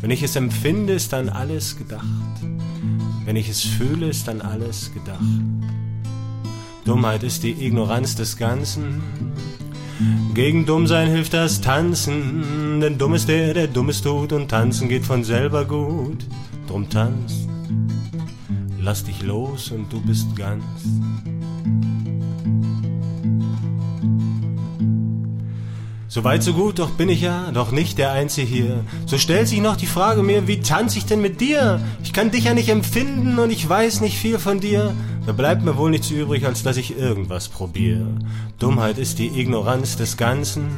Wenn 0.00 0.10
ich 0.10 0.22
es 0.24 0.34
empfinde, 0.34 0.92
ist 0.92 1.12
dann 1.12 1.28
alles 1.28 1.78
gedacht. 1.78 2.04
Wenn 3.24 3.36
ich 3.36 3.48
es 3.48 3.62
fühle, 3.62 4.08
ist 4.08 4.26
dann 4.26 4.40
alles 4.40 4.92
gedacht. 4.92 5.22
Dummheit 6.84 7.22
ist 7.22 7.44
die 7.44 7.64
Ignoranz 7.64 8.16
des 8.16 8.36
Ganzen. 8.36 9.02
Gegen 10.34 10.64
Dummsein 10.64 11.08
hilft 11.08 11.34
das 11.34 11.60
Tanzen, 11.60 12.80
denn 12.80 12.98
dumm 12.98 13.14
ist 13.14 13.28
der, 13.28 13.54
der 13.54 13.66
Dummes 13.66 14.02
tut 14.02 14.32
und 14.32 14.48
tanzen 14.48 14.88
geht 14.88 15.04
von 15.04 15.24
selber 15.24 15.64
gut. 15.64 16.24
Drum 16.68 16.88
tanz, 16.88 17.48
lass 18.80 19.04
dich 19.04 19.22
los 19.22 19.70
und 19.72 19.92
du 19.92 20.00
bist 20.00 20.36
ganz. 20.36 20.64
So 26.10 26.24
weit, 26.24 26.42
so 26.42 26.54
gut, 26.54 26.78
doch 26.78 26.88
bin 26.90 27.10
ich 27.10 27.20
ja 27.20 27.50
doch 27.52 27.70
nicht 27.70 27.98
der 27.98 28.12
Einzige 28.12 28.46
hier. 28.46 28.84
So 29.04 29.18
stellt 29.18 29.46
sich 29.46 29.60
noch 29.60 29.76
die 29.76 29.86
Frage 29.86 30.22
mir, 30.22 30.48
wie 30.48 30.60
tanze 30.60 30.96
ich 30.96 31.04
denn 31.04 31.20
mit 31.20 31.42
dir? 31.42 31.82
Ich 32.02 32.14
kann 32.14 32.30
dich 32.30 32.44
ja 32.44 32.54
nicht 32.54 32.70
empfinden 32.70 33.38
und 33.38 33.50
ich 33.50 33.68
weiß 33.68 34.00
nicht 34.00 34.16
viel 34.16 34.38
von 34.38 34.58
dir. 34.58 34.94
Da 35.26 35.32
bleibt 35.32 35.62
mir 35.62 35.76
wohl 35.76 35.90
nichts 35.90 36.10
übrig, 36.10 36.46
als 36.46 36.62
dass 36.62 36.78
ich 36.78 36.98
irgendwas 36.98 37.48
probiere. 37.48 38.06
Dummheit 38.58 38.96
ist 38.96 39.18
die 39.18 39.38
Ignoranz 39.38 39.98
des 39.98 40.16
Ganzen. 40.16 40.68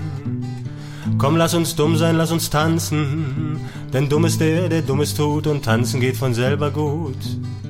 Komm, 1.17 1.37
lass 1.37 1.55
uns 1.55 1.77
dumm 1.77 1.97
sein, 1.97 2.17
lass 2.17 2.33
uns 2.33 2.51
tanzen. 2.51 3.61
Denn 3.93 4.09
dumm 4.09 4.25
ist 4.25 4.41
der, 4.41 4.69
der 4.69 4.83
Dummes 4.83 5.15
tut 5.15 5.47
und 5.47 5.65
tanzen 5.65 6.01
geht 6.01 6.17
von 6.17 6.35
selber 6.35 6.73
gut. 6.73 7.19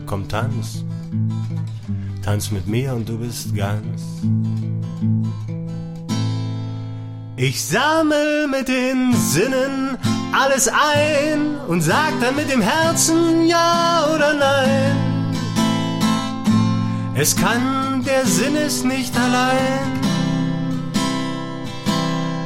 Komm, 0.06 0.28
tanz. 0.28 0.82
Tanz 2.22 2.50
mit 2.50 2.66
mir 2.66 2.94
und 2.94 3.06
du 3.06 3.18
bist 3.18 3.54
ganz. 3.54 4.02
Ich 7.42 7.64
sammel 7.64 8.48
mit 8.48 8.68
den 8.68 9.14
Sinnen 9.14 9.96
alles 10.30 10.68
ein 10.68 11.56
und 11.68 11.80
sag 11.80 12.12
dann 12.20 12.36
mit 12.36 12.52
dem 12.52 12.60
Herzen 12.60 13.46
ja 13.46 14.04
oder 14.14 14.34
nein. 14.34 15.34
Es 17.14 17.34
kann, 17.34 18.04
der 18.04 18.26
Sinn 18.26 18.56
ist 18.56 18.84
nicht 18.84 19.16
allein. 19.16 20.00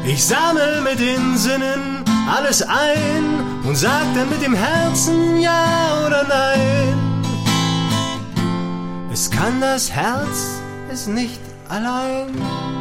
Ich 0.05 0.25
sammel 0.25 0.83
mit 0.83 1.01
den 1.01 1.37
Sinnen 1.39 2.05
alles 2.33 2.63
ein 2.63 3.65
und 3.65 3.75
sag 3.75 4.05
dann 4.15 4.31
mit 4.31 4.43
dem 4.43 4.55
Herzen 4.55 5.41
ja 5.41 6.07
oder 6.07 6.23
nein. 6.23 7.25
Es 9.13 9.29
kann 9.29 9.61
das 9.61 9.91
Herz 9.91 10.61
es 10.89 11.09
nicht 11.09 11.41
allein. 11.69 12.74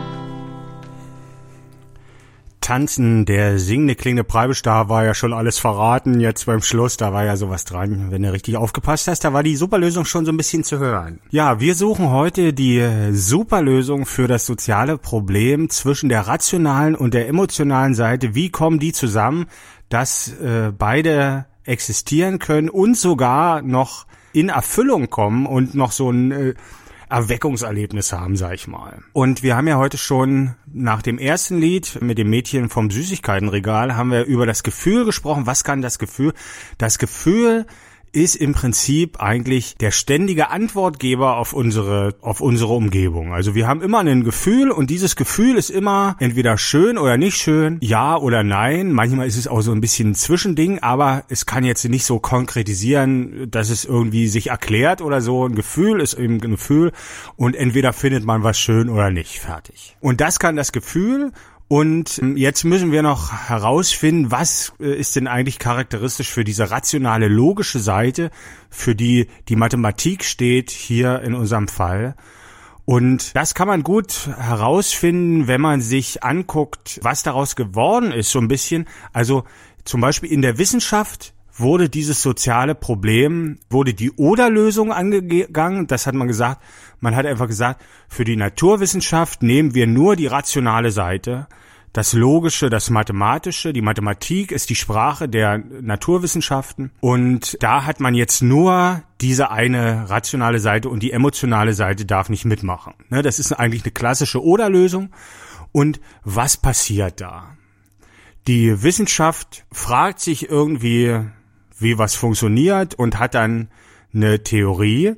Tanzen, 2.63 3.25
der 3.25 3.59
singende, 3.59 3.93
klingende 3.93 4.23
Preibisch, 4.23 4.61
da 4.61 4.87
war 4.87 5.03
ja 5.03 5.13
schon 5.13 5.33
alles 5.33 5.59
verraten. 5.59 6.21
Jetzt 6.21 6.45
beim 6.45 6.61
Schluss, 6.61 6.95
da 6.95 7.11
war 7.11 7.25
ja 7.25 7.35
sowas 7.35 7.65
dran. 7.65 8.07
Wenn 8.09 8.23
du 8.23 8.31
richtig 8.31 8.55
aufgepasst 8.55 9.07
hast, 9.07 9.25
da 9.25 9.33
war 9.33 9.43
die 9.43 9.57
Superlösung 9.57 10.05
schon 10.05 10.25
so 10.25 10.31
ein 10.31 10.37
bisschen 10.37 10.63
zu 10.63 10.79
hören. 10.79 11.19
Ja, 11.29 11.59
wir 11.59 11.75
suchen 11.75 12.09
heute 12.09 12.53
die 12.53 13.11
Superlösung 13.11 14.05
für 14.05 14.27
das 14.27 14.45
soziale 14.45 14.97
Problem 14.97 15.69
zwischen 15.69 16.07
der 16.07 16.21
rationalen 16.21 16.95
und 16.95 17.13
der 17.13 17.27
emotionalen 17.27 17.95
Seite. 17.95 18.33
Wie 18.33 18.49
kommen 18.49 18.79
die 18.79 18.93
zusammen, 18.93 19.47
dass 19.89 20.29
äh, 20.39 20.71
beide 20.71 21.45
existieren 21.65 22.39
können 22.39 22.69
und 22.69 22.97
sogar 22.97 23.61
noch 23.61 24.05
in 24.31 24.49
Erfüllung 24.49 25.09
kommen 25.09 25.45
und 25.45 25.75
noch 25.75 25.91
so 25.91 26.09
ein 26.09 26.31
äh, 26.31 26.53
Erweckungserlebnis 27.13 28.11
haben, 28.11 28.35
sag 28.35 28.55
ich 28.55 28.67
mal. 28.67 29.03
Und 29.13 29.43
wir 29.43 29.55
haben 29.55 29.67
ja 29.67 29.77
heute 29.77 29.97
schon 29.97 30.55
nach 30.65 31.03
dem 31.03 31.19
ersten 31.19 31.59
Lied 31.59 32.01
mit 32.01 32.17
dem 32.17 32.29
Mädchen 32.29 32.69
vom 32.69 32.89
Süßigkeitenregal 32.89 33.95
haben 33.95 34.11
wir 34.11 34.25
über 34.25 34.47
das 34.47 34.63
Gefühl 34.63 35.05
gesprochen. 35.05 35.45
Was 35.45 35.63
kann 35.63 35.83
das 35.83 35.99
Gefühl? 35.99 36.33
Das 36.79 36.97
Gefühl 36.97 37.67
ist 38.13 38.35
im 38.35 38.53
Prinzip 38.53 39.19
eigentlich 39.19 39.75
der 39.75 39.91
ständige 39.91 40.51
Antwortgeber 40.51 41.37
auf 41.37 41.51
unsere, 41.53 42.15
auf 42.21 42.41
unsere 42.41 42.73
Umgebung. 42.73 43.33
Also 43.33 43.55
wir 43.55 43.67
haben 43.67 43.81
immer 43.81 43.99
ein 43.99 44.23
Gefühl 44.23 44.71
und 44.71 44.89
dieses 44.91 45.15
Gefühl 45.15 45.57
ist 45.57 45.71
immer 45.71 46.15
entweder 46.19 46.57
schön 46.57 46.97
oder 46.99 47.17
nicht 47.17 47.37
schön, 47.37 47.79
ja 47.81 48.15
oder 48.15 48.43
nein. 48.43 48.93
Manchmal 48.93 49.27
ist 49.27 49.37
es 49.37 49.47
auch 49.47 49.61
so 49.61 49.71
ein 49.71 49.81
bisschen 49.81 50.11
ein 50.11 50.15
Zwischending, 50.15 50.79
aber 50.79 51.23
es 51.27 51.47
kann 51.47 51.63
jetzt 51.63 51.83
nicht 51.85 52.05
so 52.05 52.19
konkretisieren, 52.19 53.49
dass 53.49 53.71
es 53.71 53.83
irgendwie 53.83 54.27
sich 54.27 54.47
erklärt 54.47 55.01
oder 55.01 55.19
so. 55.19 55.45
Ein 55.45 55.55
Gefühl 55.55 55.99
ist 55.99 56.13
eben 56.13 56.35
ein 56.35 56.51
Gefühl 56.51 56.91
und 57.35 57.55
entweder 57.55 57.93
findet 57.93 58.23
man 58.23 58.43
was 58.43 58.59
schön 58.59 58.89
oder 58.89 59.09
nicht. 59.09 59.39
Fertig. 59.39 59.97
Und 59.99 60.21
das 60.21 60.37
kann 60.37 60.55
das 60.55 60.71
Gefühl 60.71 61.31
und 61.73 62.19
ähm, 62.19 62.37
jetzt 62.37 62.65
müssen 62.65 62.91
wir 62.91 63.01
noch 63.01 63.49
herausfinden, 63.49 64.29
was 64.29 64.73
äh, 64.79 64.93
ist 64.93 65.15
denn 65.15 65.25
eigentlich 65.25 65.57
charakteristisch 65.57 66.29
für 66.29 66.43
diese 66.43 66.69
rationale, 66.69 67.27
logische 67.27 67.79
Seite, 67.79 68.29
für 68.69 68.93
die 68.93 69.25
die 69.49 69.55
Mathematik 69.55 70.23
steht 70.23 70.69
hier 70.69 71.23
in 71.23 71.33
unserem 71.33 71.67
Fall. 71.67 72.15
Und 72.85 73.35
das 73.35 73.55
kann 73.55 73.67
man 73.67 73.81
gut 73.81 74.29
herausfinden, 74.37 75.47
wenn 75.47 75.61
man 75.61 75.81
sich 75.81 76.23
anguckt, 76.23 76.99
was 77.01 77.23
daraus 77.23 77.55
geworden 77.55 78.11
ist, 78.11 78.29
so 78.29 78.37
ein 78.37 78.49
bisschen. 78.49 78.85
Also 79.11 79.43
zum 79.83 79.99
Beispiel 79.99 80.31
in 80.31 80.43
der 80.43 80.59
Wissenschaft 80.59 81.33
wurde 81.55 81.89
dieses 81.89 82.21
soziale 82.21 82.75
Problem, 82.75 83.57
wurde 83.71 83.95
die 83.95 84.11
Oder-Lösung 84.11 84.91
angegangen. 84.91 85.87
Das 85.87 86.05
hat 86.05 86.13
man 86.13 86.27
gesagt. 86.27 86.61
Man 86.99 87.15
hat 87.15 87.25
einfach 87.25 87.47
gesagt, 87.47 87.81
für 88.09 88.25
die 88.25 88.35
Naturwissenschaft 88.35 89.41
nehmen 89.41 89.73
wir 89.73 89.87
nur 89.87 90.15
die 90.15 90.27
rationale 90.27 90.91
Seite. 90.91 91.47
Das 91.93 92.13
Logische, 92.13 92.71
das 92.71 92.89
Mathematische, 92.89 93.71
die 93.71 93.83
Mathematik 93.83 94.51
ist 94.51 94.71
die 94.71 94.75
Sprache 94.75 95.29
der 95.29 95.59
Naturwissenschaften. 95.59 96.91
Und 97.01 97.55
da 97.61 97.85
hat 97.85 97.99
man 97.99 98.15
jetzt 98.15 98.41
nur 98.41 99.03
diese 99.21 99.51
eine 99.51 100.09
rationale 100.09 100.57
Seite 100.57 100.89
und 100.89 101.03
die 101.03 101.11
emotionale 101.11 101.75
Seite 101.75 102.05
darf 102.05 102.29
nicht 102.29 102.45
mitmachen. 102.45 102.95
Ne, 103.09 103.21
das 103.21 103.37
ist 103.37 103.51
eigentlich 103.53 103.83
eine 103.83 103.91
klassische 103.91 104.43
Oder-Lösung. 104.43 105.11
Und 105.71 106.01
was 106.23 106.57
passiert 106.57 107.21
da? 107.21 107.55
Die 108.47 108.81
Wissenschaft 108.81 109.63
fragt 109.71 110.19
sich 110.19 110.49
irgendwie, 110.49 111.19
wie 111.77 111.99
was 111.99 112.15
funktioniert 112.15 112.95
und 112.95 113.19
hat 113.19 113.35
dann 113.35 113.69
eine 114.15 114.43
Theorie. 114.43 115.13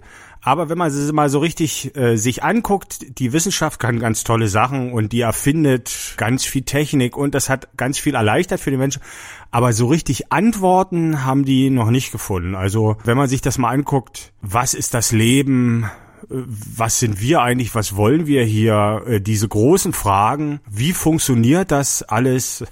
Aber 0.46 0.70
wenn 0.70 0.78
man 0.78 0.90
es 0.90 1.12
mal 1.12 1.28
so 1.28 1.40
richtig 1.40 1.98
äh, 1.98 2.18
sich 2.18 2.44
anguckt, 2.44 3.18
die 3.18 3.34
Wissenschaft 3.34 3.80
kann 3.80 3.98
ganz 3.98 4.24
tolle 4.24 4.48
Sachen 4.48 4.94
und 4.94 5.12
die 5.12 5.22
erfindet 5.22 6.14
ganz 6.18 6.46
viel 6.46 6.62
Technik 6.62 7.18
und 7.18 7.34
das 7.34 7.50
hat 7.50 7.76
ganz 7.78 7.98
viel 7.98 8.14
erleichtert 8.14 8.60
für 8.60 8.70
die 8.70 8.78
Menschen. 8.78 9.02
Aber 9.50 9.74
so 9.74 9.88
richtig 9.88 10.32
Antworten 10.32 11.26
haben 11.26 11.46
die 11.46 11.72
noch 11.72 11.90
nicht 11.90 12.12
gefunden. 12.12 12.54
Also 12.54 12.96
wenn 13.06 13.18
man 13.18 13.28
sich 13.28 13.42
das 13.42 13.58
mal 13.58 13.72
anguckt, 13.72 14.34
was 14.44 14.76
ist 14.76 14.94
das 14.94 15.12
Leben? 15.12 15.90
Äh, 16.30 16.36
was 16.76 17.00
sind 17.00 17.20
wir 17.20 17.42
eigentlich? 17.42 17.74
Was 17.74 17.96
wollen 17.96 18.28
wir 18.28 18.46
hier? 18.46 19.02
Äh, 19.08 19.22
diese 19.22 19.48
großen 19.48 19.94
Fragen. 19.94 20.60
Wie 20.70 20.94
funktioniert 20.94 21.72
das 21.72 22.04
alles? 22.04 22.64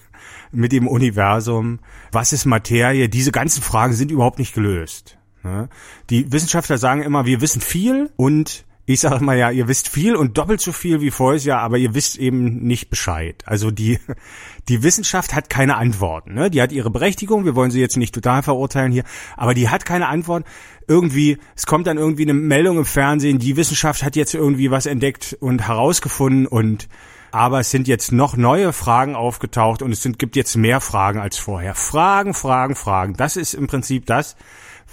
mit 0.56 0.72
dem 0.72 0.88
Universum? 0.88 1.80
Was 2.12 2.32
ist 2.32 2.46
Materie? 2.46 3.10
Diese 3.10 3.32
ganzen 3.32 3.64
Fragen 3.64 3.94
sind 3.94 4.12
überhaupt 4.12 4.38
nicht 4.38 4.54
gelöst. 4.54 5.18
Ne? 5.44 5.70
Die 6.10 6.32
Wissenschaftler 6.32 6.78
sagen 6.78 7.04
immer, 7.04 7.26
wir 7.26 7.42
wissen 7.42 7.62
viel 7.62 8.10
und 8.16 8.66
ich 8.86 9.00
sage 9.00 9.16
immer 9.16 9.34
ja, 9.34 9.50
ihr 9.50 9.70
wisst 9.70 9.88
viel 9.88 10.16
und 10.16 10.38
doppelt 10.38 10.60
so 10.60 10.74
viel 10.74 11.00
wie 11.00 11.12
vorher, 11.12 11.40
ja, 11.40 11.60
aber 11.60 11.78
ihr 11.78 11.94
wisst 11.94 12.18
eben 12.18 12.64
nicht 12.64 12.90
Bescheid. 12.90 13.42
Also 13.46 13.72
die, 13.72 14.00
die 14.68 14.84
Wissenschaft 14.84 15.34
hat 15.34 15.50
keine 15.50 15.78
Antworten. 15.78 16.34
Ne? 16.34 16.50
Die 16.50 16.62
hat 16.62 16.74
ihre 16.74 16.90
Berechtigung, 16.90 17.46
wir 17.46 17.56
wollen 17.56 17.72
sie 17.72 17.80
jetzt 17.80 17.96
nicht 17.96 18.14
total 18.14 18.44
verurteilen 18.44 18.92
hier, 18.92 19.04
aber 19.38 19.54
die 19.54 19.70
hat 19.70 19.86
keine 19.86 20.08
Antworten. 20.08 20.46
Irgendwie, 20.86 21.38
es 21.56 21.66
kommt 21.66 21.88
dann 21.88 21.98
irgendwie 21.98 22.24
eine 22.24 22.34
Meldung 22.34 22.78
im 22.78 22.86
Fernsehen, 22.86 23.40
die 23.40 23.56
Wissenschaft 23.56 24.04
hat 24.04 24.18
jetzt 24.18 24.34
irgendwie 24.34 24.70
was 24.70 24.86
entdeckt 24.86 25.38
und 25.40 25.66
herausgefunden 25.68 26.46
und 26.46 26.90
aber 27.32 27.62
es 27.62 27.72
sind 27.72 27.88
jetzt 27.88 28.12
noch 28.12 28.38
neue 28.38 28.74
Fragen 28.74 29.16
aufgetaucht 29.16 29.82
und 29.82 29.92
es 29.92 30.04
sind, 30.04 30.20
gibt 30.20 30.36
jetzt 30.36 30.56
mehr 30.56 30.80
Fragen 30.82 31.20
als 31.20 31.40
vorher. 31.40 31.74
Fragen, 31.74 32.36
Fragen, 32.36 32.76
Fragen. 32.76 33.16
Das 33.16 33.38
ist 33.38 33.56
im 33.56 33.66
Prinzip 33.66 34.06
das, 34.06 34.36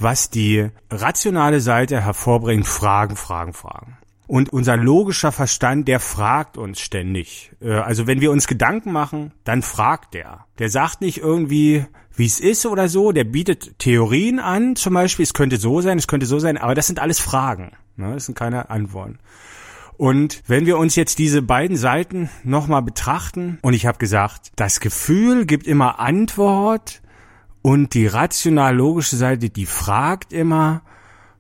was 0.03 0.31
die 0.31 0.69
rationale 0.91 1.61
Seite 1.61 2.01
hervorbringt. 2.01 2.67
Fragen, 2.67 3.17
Fragen, 3.17 3.53
Fragen. 3.53 3.97
Und 4.27 4.53
unser 4.53 4.77
logischer 4.77 5.33
Verstand, 5.33 5.89
der 5.89 5.99
fragt 5.99 6.57
uns 6.57 6.79
ständig. 6.79 7.51
Äh, 7.61 7.73
also 7.73 8.07
wenn 8.07 8.21
wir 8.21 8.31
uns 8.31 8.47
Gedanken 8.47 8.93
machen, 8.93 9.33
dann 9.43 9.63
fragt 9.63 10.15
der. 10.15 10.47
Der 10.61 10.69
sagt 10.69 11.01
nicht 11.01 11.19
irgendwie, 11.19 11.85
wie 12.15 12.27
es 12.27 12.39
ist 12.39 12.65
oder 12.65 12.89
so. 12.89 13.11
Der 13.11 13.25
bietet 13.25 13.79
Theorien 13.81 14.39
an, 14.39 14.77
zum 14.77 14.95
Beispiel, 14.95 15.25
es 15.25 15.35
könnte 15.35 15.57
so 15.57 15.81
sein, 15.81 15.99
es 15.99 16.07
könnte 16.07 16.27
so 16.27 16.39
sein, 16.39 16.59
aber 16.59 16.77
das 16.77 16.87
sind 16.87 17.01
alles 17.01 17.19
Fragen. 17.19 17.73
Ne? 17.97 18.15
Das 18.15 18.27
sind 18.27 18.39
keine 18.39 18.71
Antworten. 18.71 19.19
Und 19.97 20.43
wenn 20.47 20.65
wir 20.65 20.79
uns 20.79 20.97
jetzt 20.97 21.19
diese 21.19 21.43
beiden 21.43 21.77
Seiten 21.77 22.31
nochmal 22.45 22.83
betrachten, 22.83 23.59
und 23.63 23.75
ich 23.75 23.85
habe 23.85 23.99
gesagt, 23.99 24.53
das 24.57 24.81
Gefühl 24.81 25.45
gibt 25.45 25.67
immer 25.67 25.99
Antwort 25.99 27.03
und 27.63 27.95
die 27.95 28.07
rational-logische 28.07 29.17
Seite, 29.17 29.51
die 29.51 29.67
fragt 29.67 30.33
immer, 30.33 30.83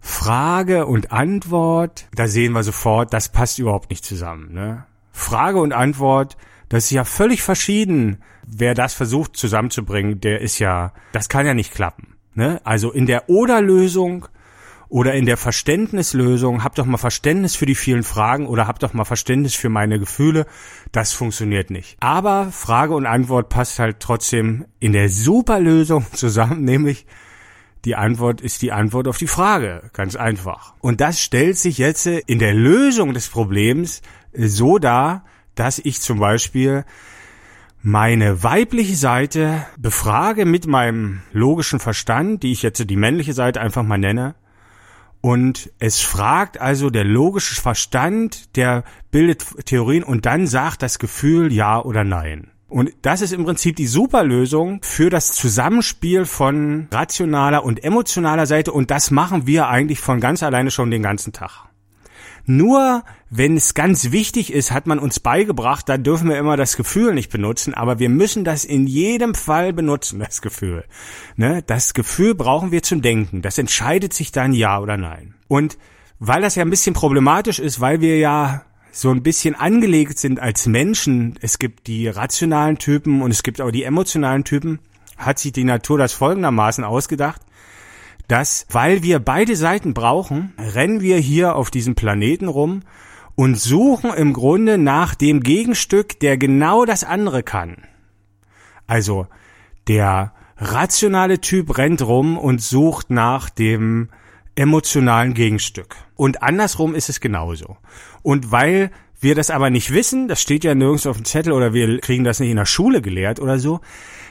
Frage 0.01 0.87
und 0.87 1.13
Antwort, 1.13 2.09
da 2.15 2.27
sehen 2.27 2.53
wir 2.53 2.63
sofort, 2.63 3.13
das 3.13 3.29
passt 3.29 3.59
überhaupt 3.59 3.91
nicht 3.91 4.05
zusammen. 4.05 4.53
Ne? 4.53 4.85
Frage 5.13 5.59
und 5.61 5.73
Antwort, 5.73 6.37
das 6.69 6.85
ist 6.85 6.91
ja 6.91 7.05
völlig 7.05 7.43
verschieden. 7.43 8.23
Wer 8.47 8.75
das 8.75 8.95
versucht 8.95 9.37
zusammenzubringen, 9.37 10.21
der 10.21 10.41
ist 10.41 10.59
ja, 10.59 10.93
das 11.13 11.29
kann 11.29 11.47
ja 11.47 11.55
nicht 11.55 11.75
klappen. 11.75 12.15
Ne? 12.35 12.61
Also 12.65 12.91
in 12.91 13.07
der 13.07 13.29
Oder-Lösung 13.29 14.27
oder 14.90 15.14
in 15.14 15.24
der 15.24 15.37
Verständnislösung, 15.37 16.64
hab 16.64 16.74
doch 16.74 16.85
mal 16.85 16.98
Verständnis 16.98 17.55
für 17.55 17.64
die 17.64 17.76
vielen 17.76 18.03
Fragen 18.03 18.46
oder 18.48 18.66
hab 18.66 18.81
doch 18.81 18.92
mal 18.92 19.05
Verständnis 19.05 19.55
für 19.55 19.68
meine 19.68 20.00
Gefühle. 20.00 20.46
Das 20.90 21.12
funktioniert 21.12 21.70
nicht. 21.70 21.96
Aber 22.00 22.50
Frage 22.50 22.94
und 22.94 23.07
Antwort 23.07 23.48
passt 23.48 23.79
halt 23.79 24.00
trotzdem 24.00 24.66
in 24.81 24.92
der 24.92 25.09
Superlösung 25.09 26.05
zusammen, 26.12 26.64
nämlich 26.64 27.07
die 27.85 27.94
Antwort 27.94 28.40
ist 28.40 28.61
die 28.62 28.72
Antwort 28.72 29.09
auf 29.09 29.16
die 29.16 29.29
Frage. 29.29 29.90
Ganz 29.92 30.16
einfach. 30.16 30.74
Und 30.81 31.00
das 31.00 31.20
stellt 31.20 31.57
sich 31.57 31.79
jetzt 31.79 32.07
in 32.07 32.40
der 32.40 32.53
Lösung 32.53 33.14
des 33.14 33.29
Problems 33.29 34.03
so 34.35 34.79
dar, 34.79 35.24
dass 35.55 35.79
ich 35.79 36.00
zum 36.00 36.18
Beispiel 36.18 36.85
meine 37.81 38.42
weibliche 38.42 38.96
Seite 38.96 39.64
befrage 39.79 40.44
mit 40.44 40.66
meinem 40.66 41.22
logischen 41.33 41.79
Verstand, 41.79 42.42
die 42.42 42.53
ich 42.53 42.62
jetzt 42.62 42.90
die 42.90 42.96
männliche 42.96 43.33
Seite 43.33 43.61
einfach 43.61 43.83
mal 43.83 43.96
nenne, 43.96 44.35
und 45.21 45.71
es 45.79 46.01
fragt 46.01 46.61
also 46.61 46.91
der 46.91 47.05
logische 47.05 47.61
Verstand, 47.61 48.57
der 48.57 48.85
bildet 49.11 49.45
Theorien 49.67 50.03
und 50.03 50.27
dann 50.27 50.47
sagt 50.47 50.83
das 50.83 50.99
Gefühl 50.99 51.53
ja 51.53 51.83
oder 51.83 52.05
nein. 52.05 52.51
Und 52.69 52.93
das 53.03 53.21
ist 53.21 53.33
im 53.33 53.45
Prinzip 53.45 53.77
die 53.77 53.89
Superlösung 53.89 54.81
für 54.83 55.11
das 55.11 55.33
Zusammenspiel 55.33 56.25
von 56.25 56.87
rationaler 56.93 57.65
und 57.65 57.83
emotionaler 57.83 58.47
Seite 58.47 58.73
und 58.73 58.91
das 58.93 59.11
machen 59.11 59.47
wir 59.47 59.69
eigentlich 59.69 60.01
von 60.01 60.21
ganz 60.21 60.43
alleine 60.43 60.71
schon 60.71 60.91
den 60.91 61.03
ganzen 61.03 61.33
Tag. 61.33 61.69
Nur 62.46 63.05
wenn 63.29 63.57
es 63.57 63.74
ganz 63.74 64.11
wichtig 64.11 64.53
ist, 64.53 64.72
hat 64.72 64.87
man 64.87 64.98
uns 64.98 65.20
beigebracht, 65.20 65.88
da 65.88 65.96
dürfen 65.96 66.29
wir 66.29 66.38
immer 66.38 66.57
das 66.57 66.76
Gefühl 66.76 67.14
nicht 67.14 67.31
benutzen, 67.31 67.74
aber 67.74 67.98
wir 67.98 68.09
müssen 68.09 68.44
das 68.44 68.64
in 68.64 68.87
jedem 68.87 69.35
Fall 69.35 69.72
benutzen, 69.72 70.18
das 70.18 70.42
Gefühl. 70.42 70.85
Ne? 71.37 71.62
Das 71.66 71.94
Gefühl 71.94 72.35
brauchen 72.35 72.72
wir 72.72 72.83
zum 72.83 73.03
Denken. 73.03 73.42
Das 73.42 73.59
entscheidet 73.59 74.12
sich 74.12 74.33
dann 74.33 74.53
ja 74.53 74.81
oder 74.81 74.96
nein. 74.96 75.35
Und 75.48 75.79
weil 76.18 76.42
das 76.42 76.55
ja 76.55 76.64
ein 76.64 76.70
bisschen 76.70 76.94
problematisch 76.94 77.59
ist, 77.59 77.81
weil 77.81 78.00
wir 78.00 78.18
ja 78.18 78.62
so 78.92 79.11
ein 79.11 79.22
bisschen 79.22 79.55
angelegt 79.55 80.18
sind 80.18 80.40
als 80.40 80.66
Menschen. 80.66 81.38
Es 81.40 81.59
gibt 81.59 81.87
die 81.87 82.09
rationalen 82.09 82.79
Typen 82.79 83.22
und 83.22 83.31
es 83.31 83.42
gibt 83.42 83.61
auch 83.61 83.70
die 83.70 83.85
emotionalen 83.85 84.44
Typen. 84.44 84.81
Hat 85.16 85.38
sich 85.38 85.53
die 85.53 85.64
Natur 85.64 85.98
das 85.98 86.12
folgendermaßen 86.12 86.83
ausgedacht, 86.85 87.42
dass, 88.31 88.66
weil 88.71 89.03
wir 89.03 89.19
beide 89.19 89.57
Seiten 89.57 89.93
brauchen, 89.93 90.53
rennen 90.57 91.01
wir 91.01 91.19
hier 91.19 91.57
auf 91.57 91.71
diesem 91.71 91.97
Planeten 91.97 92.47
rum 92.47 92.83
und 93.35 93.59
suchen 93.59 94.12
im 94.14 94.33
Grunde 94.33 94.79
nach 94.79 95.14
dem 95.14 95.40
Gegenstück, 95.40 96.21
der 96.21 96.38
genau 96.38 96.85
das 96.85 97.03
andere 97.03 97.43
kann. 97.43 97.79
Also 98.87 99.27
der 99.88 100.33
rationale 100.57 101.40
Typ 101.40 101.77
rennt 101.77 102.03
rum 102.03 102.38
und 102.38 102.62
sucht 102.62 103.11
nach 103.11 103.51
dem 103.51 104.11
emotionalen 104.55 105.35
Gegenstück. 105.35 105.97
Und 106.14 106.43
andersrum 106.43 106.95
ist 106.95 107.09
es 107.09 107.21
genauso. 107.21 107.79
Und 108.23 108.53
weil 108.53 108.90
wir 109.21 109.35
das 109.35 109.51
aber 109.51 109.71
nicht 109.71 109.93
wissen, 109.93 110.29
das 110.29 110.41
steht 110.41 110.65
ja 110.65 110.75
nirgends 110.75 111.07
auf 111.07 111.17
dem 111.17 111.25
Zettel 111.25 111.53
oder 111.53 111.73
wir 111.75 112.01
kriegen 112.01 112.25
das 112.25 112.41
nicht 112.41 112.51
in 112.51 112.57
der 112.57 112.67
Schule 112.67 113.03
gelehrt 113.03 113.41
oder 113.41 113.59
so, 113.59 113.81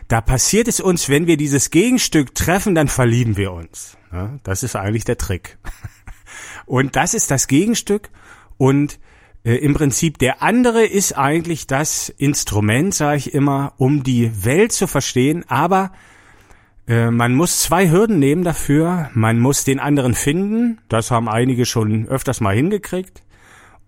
da 0.07 0.21
passiert 0.21 0.67
es 0.67 0.79
uns, 0.79 1.09
wenn 1.09 1.27
wir 1.27 1.37
dieses 1.37 1.69
Gegenstück 1.69 2.33
treffen, 2.33 2.75
dann 2.75 2.87
verlieben 2.87 3.37
wir 3.37 3.51
uns. 3.51 3.97
das 4.43 4.63
ist 4.63 4.75
eigentlich 4.75 5.05
der 5.05 5.17
Trick. 5.17 5.57
Und 6.65 6.95
das 6.95 7.13
ist 7.13 7.31
das 7.31 7.47
Gegenstück 7.47 8.09
und 8.57 8.99
äh, 9.43 9.55
im 9.55 9.73
Prinzip 9.73 10.19
der 10.19 10.43
andere 10.43 10.85
ist 10.85 11.17
eigentlich 11.17 11.65
das 11.65 12.09
Instrument, 12.09 12.93
sage 12.93 13.17
ich 13.17 13.33
immer, 13.33 13.73
um 13.77 14.03
die 14.03 14.45
Welt 14.45 14.71
zu 14.71 14.85
verstehen, 14.85 15.43
aber 15.47 15.91
äh, 16.87 17.11
man 17.11 17.33
muss 17.33 17.61
zwei 17.61 17.89
Hürden 17.89 18.19
nehmen 18.19 18.43
dafür. 18.43 19.09
Man 19.13 19.39
muss 19.39 19.63
den 19.63 19.79
anderen 19.79 20.15
finden. 20.15 20.79
Das 20.89 21.11
haben 21.11 21.29
einige 21.29 21.65
schon 21.65 22.07
öfters 22.07 22.41
mal 22.41 22.55
hingekriegt. 22.55 23.23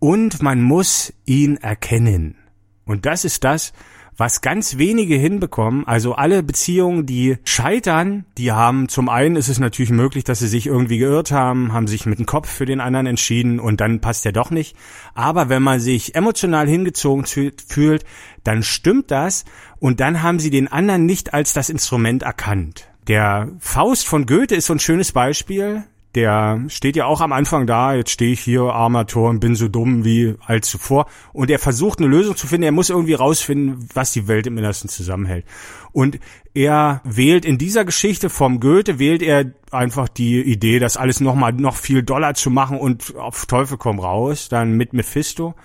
Und 0.04 0.42
man 0.42 0.64
muss 0.64 1.14
ihn 1.28 1.58
erkennen. 1.58 2.34
Und 2.86 3.06
das 3.06 3.24
ist 3.24 3.44
das, 3.44 3.72
was 4.18 4.42
ganz 4.42 4.80
wenige 4.80 5.14
hinbekommen. 5.14 5.86
Also 5.86 6.16
alle 6.16 6.42
Beziehungen, 6.42 7.06
die 7.06 7.38
scheitern, 7.44 8.26
die 8.36 8.52
haben 8.52 8.90
zum 8.90 9.10
einen 9.10 9.36
ist 9.36 9.48
es 9.48 9.60
natürlich 9.60 9.92
möglich, 9.92 10.24
dass 10.24 10.40
sie 10.40 10.48
sich 10.48 10.66
irgendwie 10.66 10.98
geirrt 10.98 11.32
haben, 11.32 11.72
haben 11.72 11.86
sich 11.86 12.08
mit 12.08 12.18
dem 12.18 12.26
Kopf 12.26 12.50
für 12.50 12.66
den 12.66 12.82
anderen 12.82 13.06
entschieden 13.06 13.60
und 13.60 13.80
dann 13.80 14.02
passt 14.02 14.26
er 14.26 14.32
doch 14.32 14.50
nicht. 14.50 14.76
Aber 15.14 15.50
wenn 15.50 15.62
man 15.62 15.80
sich 15.80 16.16
emotional 16.16 16.68
hingezogen 16.68 17.28
fühlt, 17.28 18.04
dann 18.44 18.64
stimmt 18.64 19.12
das 19.12 19.46
und 19.78 20.00
dann 20.00 20.24
haben 20.24 20.40
sie 20.40 20.50
den 20.50 20.68
anderen 20.68 21.06
nicht 21.06 21.36
als 21.36 21.54
das 21.54 21.70
Instrument 21.70 22.24
erkannt. 22.24 22.88
Der 23.08 23.50
Faust 23.60 24.08
von 24.08 24.26
Goethe 24.26 24.56
ist 24.56 24.66
so 24.66 24.74
ein 24.74 24.80
schönes 24.80 25.12
Beispiel. 25.12 25.84
Der 26.15 26.65
steht 26.67 26.97
ja 26.97 27.06
auch 27.06 27.21
am 27.21 27.32
Anfang 27.32 27.67
da, 27.67 27.93
jetzt 27.93 28.12
stehe 28.12 28.34
ich 28.34 28.41
hier, 28.41 28.63
armer 28.63 29.08
Tor, 29.08 29.30
und 29.30 29.39
bin 29.39 29.56
so 29.56 29.69
dumm 29.69 30.04
wie 30.04 30.36
als 30.45 30.69
zuvor. 30.69 31.08
Und 31.32 31.50
er 31.50 31.60
versucht 31.60 32.00
eine 32.00 32.10
Lösung 32.10 32.36
zu 32.36 32.47
finden, 32.47 32.63
er 32.63 32.74
muss 32.74 32.89
irgendwie 32.89 33.13
rausfinden, 33.13 33.88
was 33.93 34.12
die 34.12 34.28
Welt 34.28 34.45
im 34.45 34.58
Innersten 34.58 34.89
zusammenhält. 34.89 35.45
Und 35.93 36.19
er 36.54 37.02
wählt 37.06 37.45
in 37.45 37.58
dieser 37.58 37.86
Geschichte 37.86 38.30
vom 38.30 38.60
Goethe, 38.60 39.00
wählt 39.00 39.21
er 39.21 39.54
einfach 39.71 40.10
die 40.10 40.41
Idee, 40.41 40.80
das 40.80 40.97
alles 40.97 41.21
nochmal 41.21 41.54
noch 41.54 41.78
viel 41.78 42.04
doller 42.04 42.34
zu 42.34 42.50
machen 42.50 42.78
und 42.78 43.15
auf 43.15 43.45
Teufel 43.45 43.78
komm 43.78 44.00
raus, 44.00 44.50
dann 44.50 44.74
mit 44.74 44.91
Mephisto. 44.91 45.56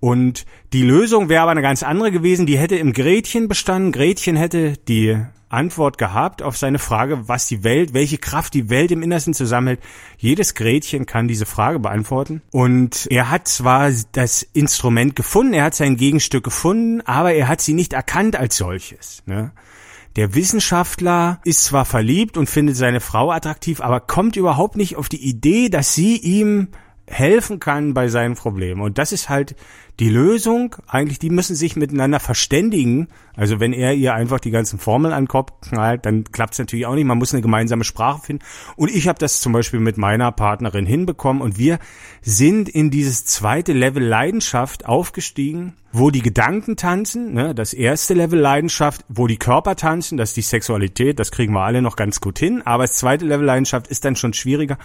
Und 0.00 0.46
die 0.72 0.82
Lösung 0.82 1.28
wäre 1.28 1.42
aber 1.42 1.52
eine 1.52 1.62
ganz 1.62 1.82
andere 1.82 2.10
gewesen, 2.10 2.46
die 2.46 2.58
hätte 2.58 2.76
im 2.76 2.92
Gretchen 2.92 3.48
bestanden. 3.48 3.92
Gretchen 3.92 4.36
hätte 4.36 4.74
die 4.88 5.16
Antwort 5.48 5.98
gehabt 5.98 6.42
auf 6.42 6.56
seine 6.56 6.78
Frage, 6.78 7.28
was 7.28 7.46
die 7.46 7.62
Welt, 7.62 7.94
welche 7.94 8.18
Kraft 8.18 8.54
die 8.54 8.68
Welt 8.68 8.90
im 8.90 9.02
Innersten 9.02 9.34
zusammenhält. 9.34 9.80
Jedes 10.18 10.54
Gretchen 10.54 11.06
kann 11.06 11.28
diese 11.28 11.46
Frage 11.46 11.78
beantworten. 11.78 12.42
Und 12.50 13.06
er 13.10 13.30
hat 13.30 13.46
zwar 13.46 13.90
das 14.12 14.42
Instrument 14.42 15.14
gefunden, 15.14 15.54
er 15.54 15.64
hat 15.64 15.74
sein 15.74 15.96
Gegenstück 15.96 16.44
gefunden, 16.44 17.00
aber 17.02 17.32
er 17.32 17.48
hat 17.48 17.60
sie 17.60 17.74
nicht 17.74 17.92
erkannt 17.92 18.36
als 18.36 18.56
solches. 18.56 19.22
Ne? 19.26 19.52
Der 20.16 20.34
Wissenschaftler 20.34 21.40
ist 21.44 21.64
zwar 21.64 21.84
verliebt 21.84 22.38
und 22.38 22.48
findet 22.48 22.76
seine 22.76 23.00
Frau 23.00 23.30
attraktiv, 23.30 23.80
aber 23.82 24.00
kommt 24.00 24.36
überhaupt 24.36 24.76
nicht 24.76 24.96
auf 24.96 25.08
die 25.08 25.22
Idee, 25.22 25.68
dass 25.68 25.94
sie 25.94 26.16
ihm 26.16 26.68
helfen 27.08 27.60
kann 27.60 27.94
bei 27.94 28.08
seinen 28.08 28.34
Problemen. 28.34 28.80
Und 28.80 28.98
das 28.98 29.12
ist 29.12 29.28
halt 29.28 29.54
die 29.98 30.10
Lösung, 30.10 30.76
eigentlich, 30.86 31.18
die 31.18 31.30
müssen 31.30 31.56
sich 31.56 31.74
miteinander 31.74 32.20
verständigen. 32.20 33.08
Also 33.34 33.60
wenn 33.60 33.72
er 33.72 33.94
ihr 33.94 34.12
einfach 34.14 34.40
die 34.40 34.50
ganzen 34.50 34.78
Formeln 34.78 35.14
an 35.14 35.24
den 35.24 35.28
Kopf 35.28 35.52
knallt, 35.62 36.04
dann 36.04 36.24
klappt 36.24 36.52
es 36.52 36.58
natürlich 36.58 36.84
auch 36.84 36.94
nicht. 36.94 37.06
Man 37.06 37.16
muss 37.16 37.32
eine 37.32 37.42
gemeinsame 37.42 37.84
Sprache 37.84 38.20
finden. 38.20 38.44
Und 38.76 38.90
ich 38.90 39.08
habe 39.08 39.18
das 39.18 39.40
zum 39.40 39.52
Beispiel 39.52 39.80
mit 39.80 39.96
meiner 39.96 40.32
Partnerin 40.32 40.84
hinbekommen 40.84 41.40
und 41.40 41.58
wir 41.58 41.78
sind 42.20 42.68
in 42.68 42.90
dieses 42.90 43.24
zweite 43.24 43.72
Level 43.72 44.02
Leidenschaft 44.02 44.84
aufgestiegen, 44.84 45.74
wo 45.92 46.10
die 46.10 46.20
Gedanken 46.20 46.76
tanzen, 46.76 47.32
ne? 47.32 47.54
das 47.54 47.72
erste 47.72 48.12
Level 48.12 48.38
Leidenschaft, 48.38 49.04
wo 49.08 49.26
die 49.26 49.38
Körper 49.38 49.76
tanzen, 49.76 50.18
das 50.18 50.30
ist 50.30 50.36
die 50.36 50.42
Sexualität, 50.42 51.18
das 51.18 51.30
kriegen 51.30 51.54
wir 51.54 51.62
alle 51.62 51.80
noch 51.80 51.96
ganz 51.96 52.20
gut 52.20 52.38
hin, 52.38 52.60
aber 52.66 52.84
das 52.84 52.94
zweite 52.94 53.24
Level 53.24 53.46
Leidenschaft 53.46 53.86
ist 53.86 54.04
dann 54.04 54.16
schon 54.16 54.34
schwieriger 54.34 54.76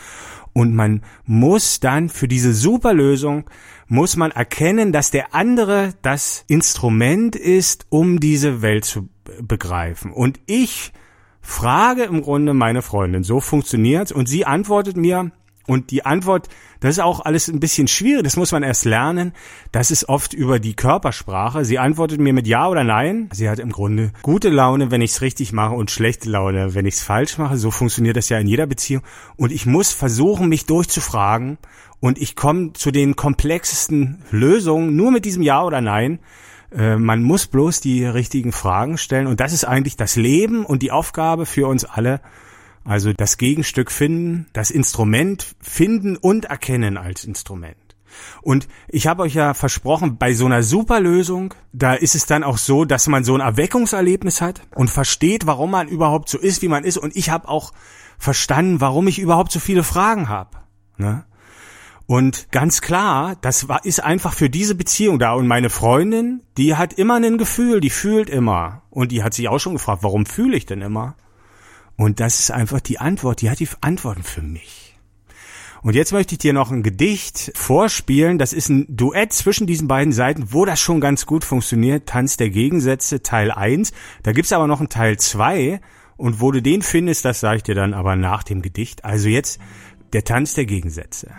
und 0.54 0.76
man 0.76 1.02
muss 1.26 1.80
dann 1.80 2.10
für 2.10 2.28
diese 2.28 2.54
super 2.54 2.94
Lösung 2.94 3.50
muss 3.88 4.16
man 4.16 4.32
erkennen, 4.32 4.94
dass 4.94 5.12
der 5.12 5.36
andere 5.36 5.94
das 6.02 6.46
Instrument 6.48 7.36
ist, 7.36 7.88
um 7.90 8.20
diese 8.20 8.62
Welt 8.62 8.86
zu 8.86 9.10
begreifen. 9.42 10.12
Und 10.14 10.40
ich 10.46 10.94
frage 11.42 12.04
im 12.04 12.22
Grunde 12.22 12.54
meine 12.54 12.82
Freundin, 12.82 13.24
so 13.24 13.42
funktioniert's, 13.42 14.12
und 14.12 14.30
sie 14.30 14.46
antwortet 14.46 14.96
mir, 14.96 15.32
und 15.67 15.91
die 15.91 16.06
Antwort, 16.06 16.50
das 16.80 16.91
ist 16.91 17.00
auch 17.00 17.19
alles 17.19 17.47
ein 17.47 17.60
bisschen 17.60 17.88
schwierig, 17.88 18.24
das 18.24 18.38
muss 18.38 18.52
man 18.52 18.63
erst 18.63 18.86
lernen. 18.86 19.34
Das 19.71 19.91
ist 19.91 20.10
oft 20.10 20.34
über 20.34 20.60
die 20.60 20.76
Körpersprache. 20.76 21.63
Sie 21.65 21.80
antwortet 21.80 22.19
mir 22.19 22.34
mit 22.34 22.47
Ja 22.47 22.67
oder 22.67 22.84
Nein. 22.84 23.30
Sie 23.32 23.50
hat 23.50 23.60
im 23.60 23.71
Grunde 23.71 24.12
gute 24.24 24.50
Laune, 24.50 24.91
wenn 24.91 25.02
ich 25.02 25.12
es 25.12 25.21
richtig 25.21 25.54
mache 25.54 25.76
und 25.76 25.91
schlechte 25.91 26.30
Laune, 26.30 26.74
wenn 26.74 26.86
ich 26.86 26.95
es 26.95 27.04
falsch 27.04 27.38
mache. 27.38 27.58
So 27.58 27.71
funktioniert 27.71 28.17
das 28.17 28.30
ja 28.30 28.39
in 28.39 28.47
jeder 28.47 28.65
Beziehung. 28.65 29.04
Und 29.38 29.52
ich 29.52 29.65
muss 29.65 29.91
versuchen, 29.91 30.50
mich 30.50 30.65
durchzufragen 30.65 31.58
und 32.00 32.19
ich 32.19 32.36
komme 32.36 32.74
zu 32.74 32.91
den 32.91 33.15
komplexesten 33.15 34.24
Lösungen 34.32 34.95
nur 34.95 35.12
mit 35.12 35.26
diesem 35.26 35.43
Ja 35.43 35.63
oder 35.63 35.82
Nein. 35.82 36.19
Äh, 36.76 36.97
man 36.97 37.21
muss 37.21 37.47
bloß 37.47 37.80
die 37.82 38.06
richtigen 38.06 38.52
Fragen 38.52 38.97
stellen 38.97 39.28
und 39.28 39.39
das 39.39 39.54
ist 39.54 39.65
eigentlich 39.65 39.97
das 39.97 40.15
Leben 40.15 40.65
und 40.65 40.82
die 40.82 40.91
Aufgabe 40.91 41.45
für 41.45 41.67
uns 41.67 41.86
alle. 41.86 42.21
Also 42.84 43.13
das 43.13 43.38
Gegenstück 43.38 43.91
finden, 43.91 44.48
das 44.54 44.72
Instrument 44.72 45.56
finden 45.62 46.17
und 46.17 46.46
erkennen 46.46 46.98
als 46.98 47.24
Instrument. 47.24 47.78
Und 48.41 48.67
ich 48.88 49.08
habe 49.08 49.24
euch 49.24 49.36
ja 49.36 49.54
versprochen, 49.54 50.17
bei 50.17 50.34
so 50.34 50.46
einer 50.46 50.63
Superlösung, 50.63 51.54
da 51.72 51.94
ist 51.94 52.15
es 52.15 52.26
dann 52.26 52.44
auch 52.44 52.58
so, 52.58 52.86
dass 52.86 53.08
man 53.08 53.24
so 53.24 53.36
ein 53.36 53.41
Erweckungserlebnis 53.41 54.41
hat 54.41 54.62
und 54.76 54.89
versteht, 54.89 55.48
warum 55.48 55.72
man 55.72 55.88
überhaupt 55.88 56.30
so 56.30 56.38
ist, 56.38 56.62
wie 56.62 56.67
man 56.67 56.84
ist. 56.84 56.98
Und 56.98 57.15
ich 57.15 57.30
habe 57.30 57.48
auch 57.48 57.72
verstanden, 58.17 58.82
warum 58.82 59.08
ich 59.08 59.20
überhaupt 59.20 59.52
so 59.52 59.60
viele 59.60 59.84
Fragen 59.84 60.30
habe. 60.30 60.58
Ne? 60.98 61.26
Und 62.06 62.52
ganz 62.52 62.82
klar, 62.82 63.38
das 63.41 63.70
war, 63.70 63.86
ist 63.86 64.04
einfach 64.04 64.34
für 64.34 64.50
diese 64.50 64.76
Beziehung 64.76 65.17
da. 65.17 65.34
Und 65.34 65.48
meine 65.48 65.70
Freundin, 65.70 66.41
die 66.58 66.76
hat 66.76 66.94
immer 66.94 67.15
ein 67.15 67.38
Gefühl, 67.38 67.80
die 67.80 67.89
fühlt 67.89 68.30
immer. 68.30 68.82
Und 68.89 69.12
die 69.12 69.24
hat 69.24 69.34
sich 69.34 69.48
auch 69.48 69.60
schon 69.60 69.74
gefragt, 69.74 70.04
warum 70.04 70.26
fühle 70.26 70.58
ich 70.58 70.65
denn 70.65 70.82
immer? 70.82 71.15
Und 72.02 72.20
das 72.20 72.40
ist 72.40 72.50
einfach 72.50 72.80
die 72.80 72.98
Antwort, 72.98 73.42
die 73.42 73.52
hat 73.52 73.60
die 73.60 73.70
Antworten 73.82 74.24
für 74.24 74.42
mich. 74.42 74.96
Und 75.84 75.94
jetzt 75.94 76.12
möchte 76.12 76.34
ich 76.34 76.40
dir 76.40 76.52
noch 76.52 76.72
ein 76.72 76.82
Gedicht 76.82 77.52
vorspielen. 77.54 78.40
Das 78.40 78.54
ist 78.54 78.70
ein 78.70 78.88
Duett 78.90 79.32
zwischen 79.34 79.68
diesen 79.68 79.88
beiden 79.88 80.12
Seiten, 80.12 80.52
wo 80.52 80.66
das 80.66 80.80
schon 80.80 81.00
ganz 81.00 81.28
gut 81.28 81.44
funktioniert. 81.44 82.10
Tanz 82.10 82.38
der 82.38 82.50
Gegensätze, 82.50 83.22
Teil 83.22 83.52
1. 83.52 83.92
Da 84.24 84.32
gibt's 84.32 84.52
aber 84.52 84.66
noch 84.66 84.80
einen 84.80 84.90
Teil 84.90 85.18
2. 85.20 85.80
Und 86.18 86.42
wo 86.42 86.52
du 86.52 86.64
den 86.64 86.82
findest, 86.82 87.24
das 87.24 87.40
sage 87.40 87.58
ich 87.58 87.64
dir 87.64 87.76
dann 87.76 87.94
aber 87.94 88.16
nach 88.16 88.42
dem 88.42 88.64
Gedicht. 88.64 89.06
Also 89.06 89.30
jetzt 89.30 89.60
der 90.12 90.24
Tanz 90.24 90.56
der 90.56 90.66
Gegensätze. 90.66 91.30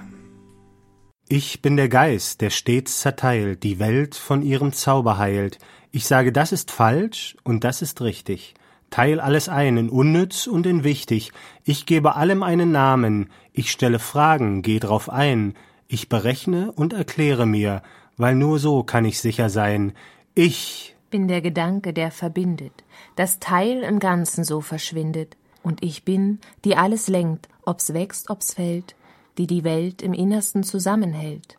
Ich 1.28 1.60
bin 1.60 1.76
der 1.76 1.88
Geist, 1.88 2.40
der 2.40 2.50
stets 2.50 3.00
zerteilt, 3.00 3.64
die 3.64 3.80
Welt 3.80 4.14
von 4.14 4.42
ihrem 4.42 4.72
Zauber 4.72 5.18
heilt. 5.18 5.58
Ich 5.90 6.06
sage, 6.06 6.30
das 6.30 6.52
ist 6.52 6.70
falsch 6.70 7.36
und 7.42 7.64
das 7.64 7.82
ist 7.82 8.00
richtig. 8.00 8.54
Teil 8.92 9.20
alles 9.20 9.48
ein 9.48 9.76
in 9.76 9.90
unnütz 9.90 10.46
und 10.46 10.66
in 10.66 10.84
wichtig. 10.84 11.32
Ich 11.64 11.86
gebe 11.86 12.14
allem 12.14 12.44
einen 12.44 12.70
Namen. 12.70 13.30
Ich 13.52 13.72
stelle 13.72 13.98
Fragen, 13.98 14.62
geh 14.62 14.78
drauf 14.78 15.10
ein. 15.10 15.54
Ich 15.88 16.08
berechne 16.08 16.70
und 16.70 16.92
erkläre 16.92 17.46
mir, 17.46 17.82
weil 18.16 18.36
nur 18.36 18.60
so 18.60 18.84
kann 18.84 19.04
ich 19.04 19.18
sicher 19.18 19.50
sein. 19.50 19.94
Ich 20.34 20.94
bin 21.10 21.26
der 21.26 21.40
Gedanke, 21.40 21.92
der 21.92 22.10
verbindet, 22.10 22.84
das 23.16 23.38
Teil 23.38 23.82
im 23.82 23.98
Ganzen 23.98 24.44
so 24.44 24.60
verschwindet. 24.60 25.36
Und 25.62 25.82
ich 25.82 26.04
bin, 26.04 26.38
die 26.64 26.76
alles 26.76 27.08
lenkt, 27.08 27.48
ob's 27.64 27.94
wächst, 27.94 28.30
ob's 28.30 28.54
fällt, 28.54 28.94
die 29.38 29.46
die 29.46 29.64
Welt 29.64 30.02
im 30.02 30.12
Innersten 30.12 30.64
zusammenhält. 30.64 31.56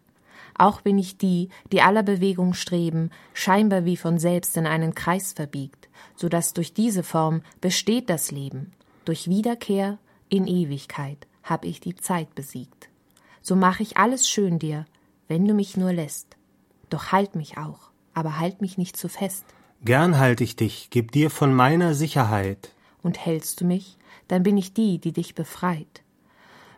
Auch 0.56 0.82
bin 0.82 1.00
ich 1.00 1.18
die, 1.18 1.50
die 1.72 1.82
aller 1.82 2.04
Bewegung 2.04 2.54
streben, 2.54 3.10
scheinbar 3.34 3.86
wie 3.86 3.98
von 3.98 4.20
selbst 4.20 4.56
in 4.56 4.68
einen 4.68 4.94
Kreis 4.94 5.34
verbiegt, 5.34 5.90
so 6.16 6.30
dass 6.30 6.54
durch 6.54 6.74
diese 6.74 7.04
Form 7.04 7.42
besteht 7.62 8.10
das 8.10 8.32
Leben. 8.32 8.72
Durch 9.06 9.28
Wiederkehr 9.28 9.98
in 10.30 10.48
Ewigkeit 10.48 11.28
hab 11.44 11.66
ich 11.66 11.80
die 11.80 11.96
Zeit 11.96 12.34
besiegt. 12.36 12.90
so 13.42 13.56
mach 13.56 13.82
ich 13.82 13.98
alles 13.98 14.28
schön 14.28 14.58
dir, 14.58 14.86
wenn 15.28 15.46
du 15.46 15.54
mich 15.54 15.78
nur 15.78 15.92
lässt. 15.92 16.38
Doch 16.90 17.12
halt 17.12 17.36
mich 17.36 17.58
auch, 17.58 17.92
aber 18.14 18.40
halt 18.40 18.62
mich 18.62 18.78
nicht 18.78 18.96
zu 18.96 19.10
fest. 19.10 19.44
Gern 19.84 20.18
halt 20.18 20.40
ich 20.40 20.56
dich, 20.56 20.90
geb 20.90 21.12
dir 21.12 21.30
von 21.30 21.54
meiner 21.54 21.94
Sicherheit. 21.94 22.72
Und 23.02 23.24
hältst 23.24 23.60
du 23.60 23.66
mich, 23.66 23.98
dann 24.30 24.44
bin 24.44 24.58
ich 24.58 24.74
die, 24.74 24.98
die 24.98 25.12
dich 25.12 25.36
befreit. 25.36 26.04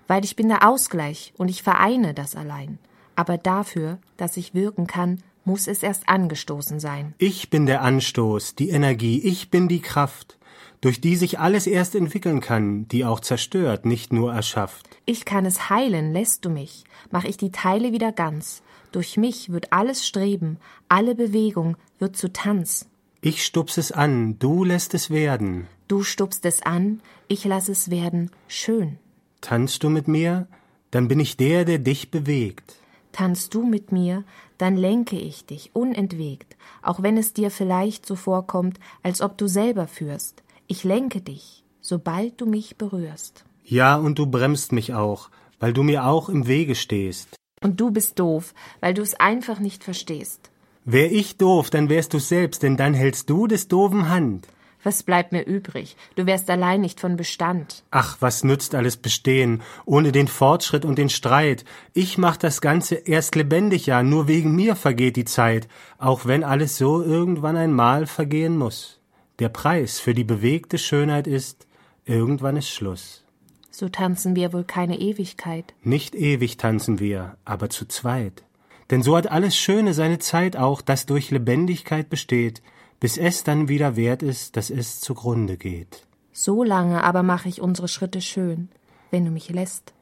Weil 0.08 0.26
ich 0.26 0.36
bin 0.36 0.48
der 0.48 0.68
Ausgleich 0.68 1.34
und 1.38 1.50
ich 1.50 1.62
vereine 1.62 2.16
das 2.16 2.36
allein. 2.36 2.80
Aber 3.16 3.38
dafür, 3.38 4.00
dass 4.18 4.38
ich 4.38 4.56
wirken 4.56 4.88
kann, 4.88 5.22
muss 5.46 5.68
es 5.68 5.84
erst 5.84 6.10
angestoßen 6.10 6.80
sein. 6.80 7.14
Ich 7.18 7.50
bin 7.50 7.66
der 7.66 7.82
Anstoß, 7.82 8.56
die 8.56 8.70
Energie, 8.70 9.20
ich 9.20 9.50
bin 9.50 9.68
die 9.68 9.82
Kraft, 9.82 10.38
durch 10.82 11.00
die 11.00 11.16
sich 11.16 11.40
alles 11.40 11.68
erst 11.68 11.96
entwickeln 11.96 12.42
kann, 12.42 12.88
die 12.88 13.06
auch 13.06 13.20
zerstört, 13.20 13.86
nicht 13.86 14.12
nur 14.12 14.34
erschafft. 14.34 14.98
Ich 15.06 15.26
kann 15.26 15.46
es 15.46 15.70
heilen, 15.70 16.14
lässt 16.14 16.46
du 16.46 16.50
mich, 16.50 16.84
mach 17.12 17.24
ich 17.24 17.38
die 17.38 17.52
Teile 17.52 17.92
wieder 17.92 18.12
ganz. 18.12 18.62
Durch 18.92 19.18
mich 19.18 19.52
wird 19.52 19.74
alles 19.74 20.06
Streben, 20.06 20.58
alle 20.90 21.16
Bewegung 21.16 21.76
wird 22.00 22.16
zu 22.18 22.32
Tanz. 22.32 22.88
Ich 23.22 23.44
stupse 23.44 23.80
es 23.80 23.92
an, 23.92 24.38
du 24.38 24.64
lässt 24.64 24.94
es 24.94 25.10
werden. 25.10 25.68
Du 25.88 26.04
stupst 26.04 26.46
es 26.46 26.62
an, 26.62 27.02
ich 27.28 27.46
lass 27.46 27.70
es 27.70 27.90
werden 27.90 28.32
schön. 28.48 28.98
Tanzt 29.42 29.84
du 29.84 29.90
mit 29.90 30.08
mir, 30.08 30.48
dann 30.92 31.08
bin 31.08 31.20
ich 31.20 31.36
der, 31.36 31.66
der 31.66 31.80
dich 31.80 32.12
bewegt. 32.12 32.76
Tanzt 33.12 33.54
du 33.54 33.66
mit 33.66 33.92
mir, 33.92 34.24
dann 34.58 34.76
lenke 34.76 35.18
ich 35.18 35.46
dich 35.46 35.72
unentwegt, 35.74 36.56
auch 36.82 37.02
wenn 37.02 37.18
es 37.18 37.34
dir 37.34 37.52
vielleicht 37.52 38.06
so 38.06 38.16
vorkommt, 38.16 38.80
als 39.04 39.22
ob 39.22 39.38
du 39.38 39.48
selber 39.48 39.88
führst. 39.88 40.44
Ich 40.68 40.84
lenke 40.84 41.22
dich, 41.22 41.64
sobald 41.82 42.40
du 42.42 42.46
mich 42.46 42.78
berührst. 42.78 43.46
Ja, 43.64 43.96
und 43.96 44.20
du 44.20 44.28
bremst 44.28 44.72
mich 44.72 44.94
auch, 44.94 45.30
weil 45.60 45.74
du 45.74 45.84
mir 45.84 46.06
auch 46.06 46.30
im 46.30 46.48
Wege 46.48 46.76
stehst. 46.76 47.36
Und 47.62 47.80
du 47.80 47.92
bist 47.92 48.20
doof, 48.20 48.54
weil 48.80 48.94
du 48.94 49.02
es 49.02 49.20
einfach 49.20 49.60
nicht 49.60 49.84
verstehst. 49.84 50.52
Wär 50.84 51.12
ich 51.12 51.38
doof, 51.38 51.72
dann 51.72 51.90
wärst 51.90 52.14
du 52.14 52.20
selbst, 52.20 52.62
denn 52.62 52.78
dann 52.78 52.94
hältst 52.94 53.30
du 53.30 53.48
des 53.48 53.68
doofen 53.68 54.08
Hand. 54.10 54.48
Was 54.86 55.02
bleibt 55.02 55.32
mir 55.32 55.42
übrig? 55.42 55.98
Du 56.14 56.28
wärst 56.28 56.48
allein 56.48 56.82
nicht 56.82 57.00
von 57.00 57.18
Bestand. 57.18 57.84
Ach, 57.90 58.18
was 58.20 58.44
nützt 58.44 58.76
alles 58.76 58.98
Bestehen, 58.98 59.64
ohne 59.86 60.12
den 60.12 60.28
Fortschritt 60.28 60.86
und 60.86 61.00
den 61.00 61.10
Streit? 61.10 61.66
Ich 61.94 62.20
mach 62.20 62.38
das 62.38 62.62
Ganze 62.62 62.94
erst 62.94 63.34
lebendig, 63.36 63.88
ja, 63.88 64.04
nur 64.04 64.28
wegen 64.28 64.56
mir 64.56 64.76
vergeht 64.76 65.16
die 65.16 65.26
Zeit, 65.26 65.68
auch 65.98 66.28
wenn 66.28 66.44
alles 66.44 66.78
so 66.78 67.02
irgendwann 67.02 67.58
einmal 67.58 68.06
vergehen 68.06 68.60
muss. 68.60 69.00
Der 69.40 69.50
Preis 69.50 70.00
für 70.00 70.14
die 70.14 70.24
bewegte 70.24 70.78
Schönheit 70.78 71.26
ist, 71.26 71.66
irgendwann 72.06 72.56
ist 72.56 72.70
Schluss. 72.70 73.24
So 73.72 73.90
tanzen 73.90 74.36
wir 74.36 74.54
wohl 74.54 74.66
keine 74.66 75.00
Ewigkeit. 75.00 75.74
Nicht 75.82 76.14
ewig 76.14 76.58
tanzen 76.58 77.00
wir, 77.00 77.38
aber 77.44 77.72
zu 77.72 77.88
zweit. 77.88 78.44
Denn 78.92 79.02
so 79.02 79.18
hat 79.18 79.32
alles 79.32 79.58
Schöne 79.58 79.96
seine 79.96 80.20
Zeit 80.20 80.56
auch, 80.56 80.84
das 80.84 81.08
durch 81.08 81.32
Lebendigkeit 81.32 82.08
besteht, 82.08 82.62
bis 83.06 83.18
es 83.18 83.44
dann 83.44 83.70
wieder 83.70 83.96
wert 83.96 84.24
ist, 84.24 84.58
dass 84.58 84.72
es 84.72 85.00
zugrunde 85.00 85.58
geht. 85.58 86.08
So 86.34 86.64
lange 86.64 87.04
aber 87.04 87.22
mache 87.22 87.48
ich 87.48 87.62
unsere 87.62 87.88
Schritte 87.88 88.20
schön, 88.20 88.70
wenn 89.12 89.24
du 89.24 89.30
mich 89.30 89.48
lässt. 89.50 89.94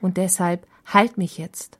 Und 0.00 0.16
deshalb 0.16 0.66
halt 0.84 1.18
mich 1.18 1.38
jetzt, 1.38 1.78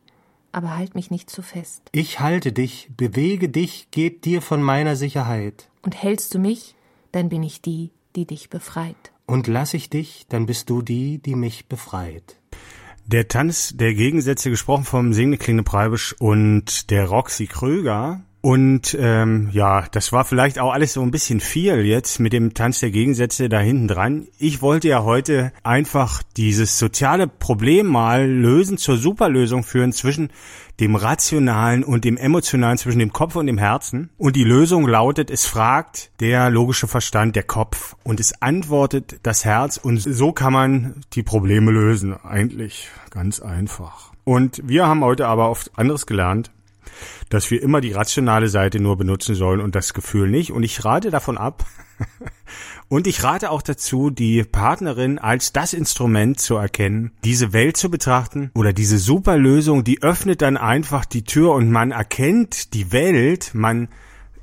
aber 0.52 0.76
halt 0.76 0.94
mich 0.94 1.10
nicht 1.10 1.30
zu 1.30 1.42
fest. 1.42 1.82
Ich 1.90 2.20
halte 2.20 2.52
dich, 2.52 2.90
bewege 2.96 3.48
dich, 3.48 3.88
geb 3.90 4.22
dir 4.22 4.40
von 4.40 4.62
meiner 4.62 4.94
Sicherheit. 4.94 5.68
Und 5.82 6.00
hältst 6.00 6.32
du 6.36 6.38
mich, 6.38 6.76
dann 7.10 7.28
bin 7.28 7.42
ich 7.42 7.60
die, 7.60 7.90
die 8.14 8.26
dich 8.26 8.48
befreit. 8.48 9.10
Und 9.26 9.48
lass 9.48 9.74
ich 9.74 9.90
dich, 9.90 10.26
dann 10.28 10.46
bist 10.46 10.70
du 10.70 10.80
die, 10.80 11.18
die 11.18 11.34
mich 11.34 11.66
befreit. 11.66 12.36
Der 13.04 13.26
Tanz 13.26 13.72
der 13.74 13.94
Gegensätze, 13.94 14.48
gesprochen 14.48 14.84
vom 14.84 15.12
Singende 15.12 15.38
Klinge 15.38 15.64
Preibisch 15.64 16.14
und 16.20 16.88
der 16.90 17.06
Roxy 17.06 17.48
Kröger, 17.48 18.22
und 18.40 18.96
ähm, 19.00 19.48
ja, 19.52 19.86
das 19.90 20.12
war 20.12 20.24
vielleicht 20.24 20.60
auch 20.60 20.72
alles 20.72 20.92
so 20.92 21.02
ein 21.02 21.10
bisschen 21.10 21.40
viel 21.40 21.84
jetzt 21.84 22.20
mit 22.20 22.32
dem 22.32 22.54
Tanz 22.54 22.78
der 22.78 22.90
Gegensätze 22.90 23.48
da 23.48 23.58
hinten 23.58 23.88
dran. 23.88 24.28
Ich 24.38 24.62
wollte 24.62 24.88
ja 24.88 25.02
heute 25.02 25.52
einfach 25.64 26.22
dieses 26.36 26.78
soziale 26.78 27.26
Problem 27.26 27.86
mal 27.88 28.28
lösen, 28.28 28.78
zur 28.78 28.96
Superlösung 28.96 29.64
führen 29.64 29.92
zwischen 29.92 30.30
dem 30.78 30.94
Rationalen 30.94 31.82
und 31.82 32.04
dem 32.04 32.16
Emotionalen, 32.16 32.78
zwischen 32.78 33.00
dem 33.00 33.12
Kopf 33.12 33.34
und 33.34 33.46
dem 33.46 33.58
Herzen. 33.58 34.10
Und 34.16 34.36
die 34.36 34.44
Lösung 34.44 34.86
lautet, 34.86 35.30
es 35.30 35.44
fragt 35.44 36.12
der 36.20 36.50
logische 36.50 36.86
Verstand, 36.86 37.34
der 37.34 37.42
Kopf, 37.42 37.96
und 38.04 38.20
es 38.20 38.40
antwortet 38.40 39.18
das 39.24 39.44
Herz. 39.44 39.78
Und 39.78 39.98
so 39.98 40.30
kann 40.30 40.52
man 40.52 41.00
die 41.14 41.24
Probleme 41.24 41.72
lösen. 41.72 42.14
Eigentlich 42.22 42.88
ganz 43.10 43.40
einfach. 43.40 44.12
Und 44.22 44.62
wir 44.64 44.86
haben 44.86 45.02
heute 45.02 45.26
aber 45.26 45.50
oft 45.50 45.76
anderes 45.76 46.06
gelernt 46.06 46.52
dass 47.28 47.50
wir 47.50 47.62
immer 47.62 47.80
die 47.80 47.92
rationale 47.92 48.48
Seite 48.48 48.80
nur 48.80 48.96
benutzen 48.96 49.34
sollen 49.34 49.60
und 49.60 49.74
das 49.74 49.94
Gefühl 49.94 50.28
nicht. 50.28 50.52
Und 50.52 50.62
ich 50.62 50.84
rate 50.84 51.10
davon 51.10 51.38
ab. 51.38 51.66
und 52.88 53.06
ich 53.06 53.22
rate 53.24 53.50
auch 53.50 53.62
dazu, 53.62 54.10
die 54.10 54.44
Partnerin 54.44 55.18
als 55.18 55.52
das 55.52 55.72
Instrument 55.72 56.40
zu 56.40 56.56
erkennen, 56.56 57.12
diese 57.24 57.52
Welt 57.52 57.76
zu 57.76 57.90
betrachten 57.90 58.50
oder 58.54 58.72
diese 58.72 58.98
Superlösung, 58.98 59.84
die 59.84 60.02
öffnet 60.02 60.42
dann 60.42 60.56
einfach 60.56 61.04
die 61.04 61.24
Tür 61.24 61.54
und 61.54 61.70
man 61.70 61.90
erkennt 61.90 62.74
die 62.74 62.92
Welt, 62.92 63.50
man 63.52 63.88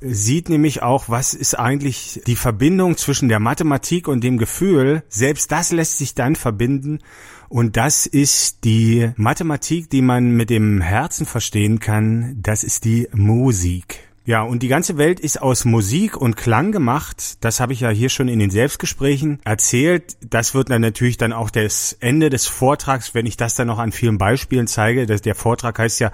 sieht 0.00 0.48
nämlich 0.48 0.82
auch, 0.82 1.08
was 1.08 1.34
ist 1.34 1.58
eigentlich 1.58 2.20
die 2.26 2.36
Verbindung 2.36 2.96
zwischen 2.96 3.28
der 3.28 3.40
Mathematik 3.40 4.08
und 4.08 4.22
dem 4.22 4.38
Gefühl. 4.38 5.02
Selbst 5.08 5.50
das 5.52 5.72
lässt 5.72 5.98
sich 5.98 6.14
dann 6.14 6.36
verbinden 6.36 7.00
und 7.48 7.76
das 7.76 8.06
ist 8.06 8.64
die 8.64 9.10
Mathematik, 9.16 9.90
die 9.90 10.02
man 10.02 10.30
mit 10.30 10.50
dem 10.50 10.80
Herzen 10.80 11.26
verstehen 11.26 11.78
kann. 11.78 12.36
Das 12.42 12.64
ist 12.64 12.84
die 12.84 13.08
Musik. 13.12 14.00
Ja, 14.26 14.42
und 14.42 14.64
die 14.64 14.68
ganze 14.68 14.98
Welt 14.98 15.20
ist 15.20 15.40
aus 15.40 15.64
Musik 15.64 16.16
und 16.16 16.36
Klang 16.36 16.72
gemacht. 16.72 17.44
Das 17.44 17.60
habe 17.60 17.72
ich 17.72 17.80
ja 17.80 17.90
hier 17.90 18.08
schon 18.08 18.26
in 18.26 18.40
den 18.40 18.50
Selbstgesprächen 18.50 19.38
erzählt. 19.44 20.16
Das 20.28 20.52
wird 20.52 20.68
dann 20.68 20.80
natürlich 20.80 21.16
dann 21.16 21.32
auch 21.32 21.48
das 21.48 21.96
Ende 22.00 22.28
des 22.28 22.48
Vortrags, 22.48 23.14
wenn 23.14 23.24
ich 23.24 23.36
das 23.36 23.54
dann 23.54 23.68
noch 23.68 23.78
an 23.78 23.92
vielen 23.92 24.18
Beispielen 24.18 24.66
zeige. 24.66 25.06
der 25.06 25.34
Vortrag 25.36 25.78
heißt 25.78 26.00
ja 26.00 26.10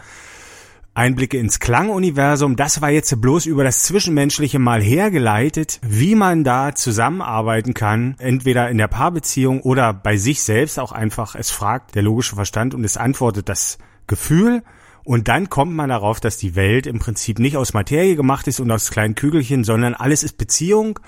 Einblicke 0.95 1.39
ins 1.39 1.59
Klanguniversum. 1.59 2.57
Das 2.57 2.83
war 2.83 2.91
jetzt 2.91 3.19
bloß 3.21 3.47
über 3.47 3.65
das 3.65 3.83
Zwischenmenschliche 3.85 4.59
mal 4.59 4.83
hergeleitet, 4.83 5.81
wie 5.83 6.15
man 6.15 6.45
da 6.45 6.75
zusammenarbeiten 6.75 7.73
kann, 7.73 8.17
entweder 8.19 8.69
in 8.69 8.79
der 8.79 8.89
Paarbeziehung 8.89 9.63
oder 9.63 9.95
bei 9.95 10.17
sich 10.17 10.43
selbst 10.43 10.79
auch 10.79 10.93
einfach. 10.93 11.35
Es 11.35 11.51
fragt 11.51 11.95
der 11.95 12.03
logische 12.03 12.35
Verstand 12.35 12.75
und 12.75 12.85
es 12.85 12.97
antwortet 12.97 13.49
das 13.49 13.79
Gefühl. 14.07 14.63
Und 15.05 15.29
dann 15.29 15.49
kommt 15.49 15.73
man 15.73 15.89
darauf, 15.89 16.21
dass 16.21 16.37
die 16.37 16.55
Welt 16.55 16.87
im 16.87 16.99
Prinzip 16.99 17.39
nicht 17.39 17.57
aus 17.57 17.73
Materie 17.73 18.15
gemacht 18.15 18.47
ist 18.47 18.61
und 18.61 18.71
aus 18.71 18.91
kleinen 18.91 19.15
Kügelchen, 19.15 19.65
sondern 19.65 19.95
alles 19.95 20.23
ist 20.23 20.39
Beziehung 20.39 21.01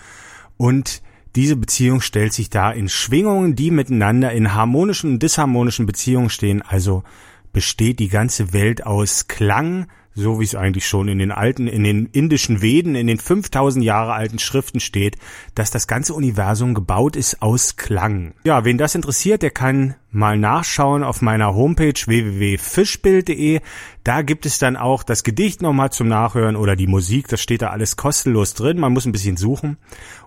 und 0.56 1.02
diese 1.36 1.56
Beziehung 1.56 2.00
stellt 2.00 2.32
sich 2.32 2.48
da 2.48 2.70
in 2.70 2.88
Schwingungen, 2.88 3.56
die 3.56 3.72
miteinander 3.72 4.30
in 4.32 4.54
harmonischen 4.54 5.14
und 5.14 5.22
disharmonischen 5.22 5.84
Beziehungen 5.84 6.30
stehen, 6.30 6.62
also 6.62 7.02
besteht 7.54 8.00
die 8.00 8.08
ganze 8.08 8.52
Welt 8.52 8.84
aus 8.84 9.28
Klang, 9.28 9.86
so 10.14 10.40
wie 10.40 10.44
es 10.44 10.54
eigentlich 10.54 10.86
schon 10.86 11.08
in 11.08 11.18
den 11.18 11.32
alten, 11.32 11.66
in 11.66 11.84
den 11.84 12.06
indischen 12.06 12.62
Veden, 12.62 12.94
in 12.94 13.06
den 13.06 13.18
5000 13.18 13.84
Jahre 13.84 14.12
alten 14.12 14.38
Schriften 14.38 14.80
steht, 14.80 15.16
dass 15.54 15.70
das 15.70 15.86
ganze 15.86 16.14
Universum 16.14 16.74
gebaut 16.74 17.16
ist 17.16 17.42
aus 17.42 17.76
Klang. 17.76 18.34
Ja, 18.44 18.64
wen 18.64 18.78
das 18.78 18.94
interessiert, 18.94 19.42
der 19.42 19.50
kann 19.50 19.96
mal 20.10 20.38
nachschauen 20.38 21.02
auf 21.02 21.20
meiner 21.20 21.54
Homepage 21.54 21.94
www.fischbild.de. 22.06 23.60
Da 24.04 24.22
gibt 24.22 24.46
es 24.46 24.58
dann 24.58 24.76
auch 24.76 25.02
das 25.02 25.24
Gedicht 25.24 25.60
nochmal 25.60 25.90
zum 25.90 26.06
Nachhören 26.06 26.56
oder 26.56 26.76
die 26.76 26.86
Musik, 26.86 27.26
das 27.28 27.40
steht 27.40 27.62
da 27.62 27.70
alles 27.70 27.96
kostenlos 27.96 28.54
drin, 28.54 28.78
man 28.78 28.92
muss 28.92 29.06
ein 29.06 29.12
bisschen 29.12 29.36
suchen. 29.36 29.76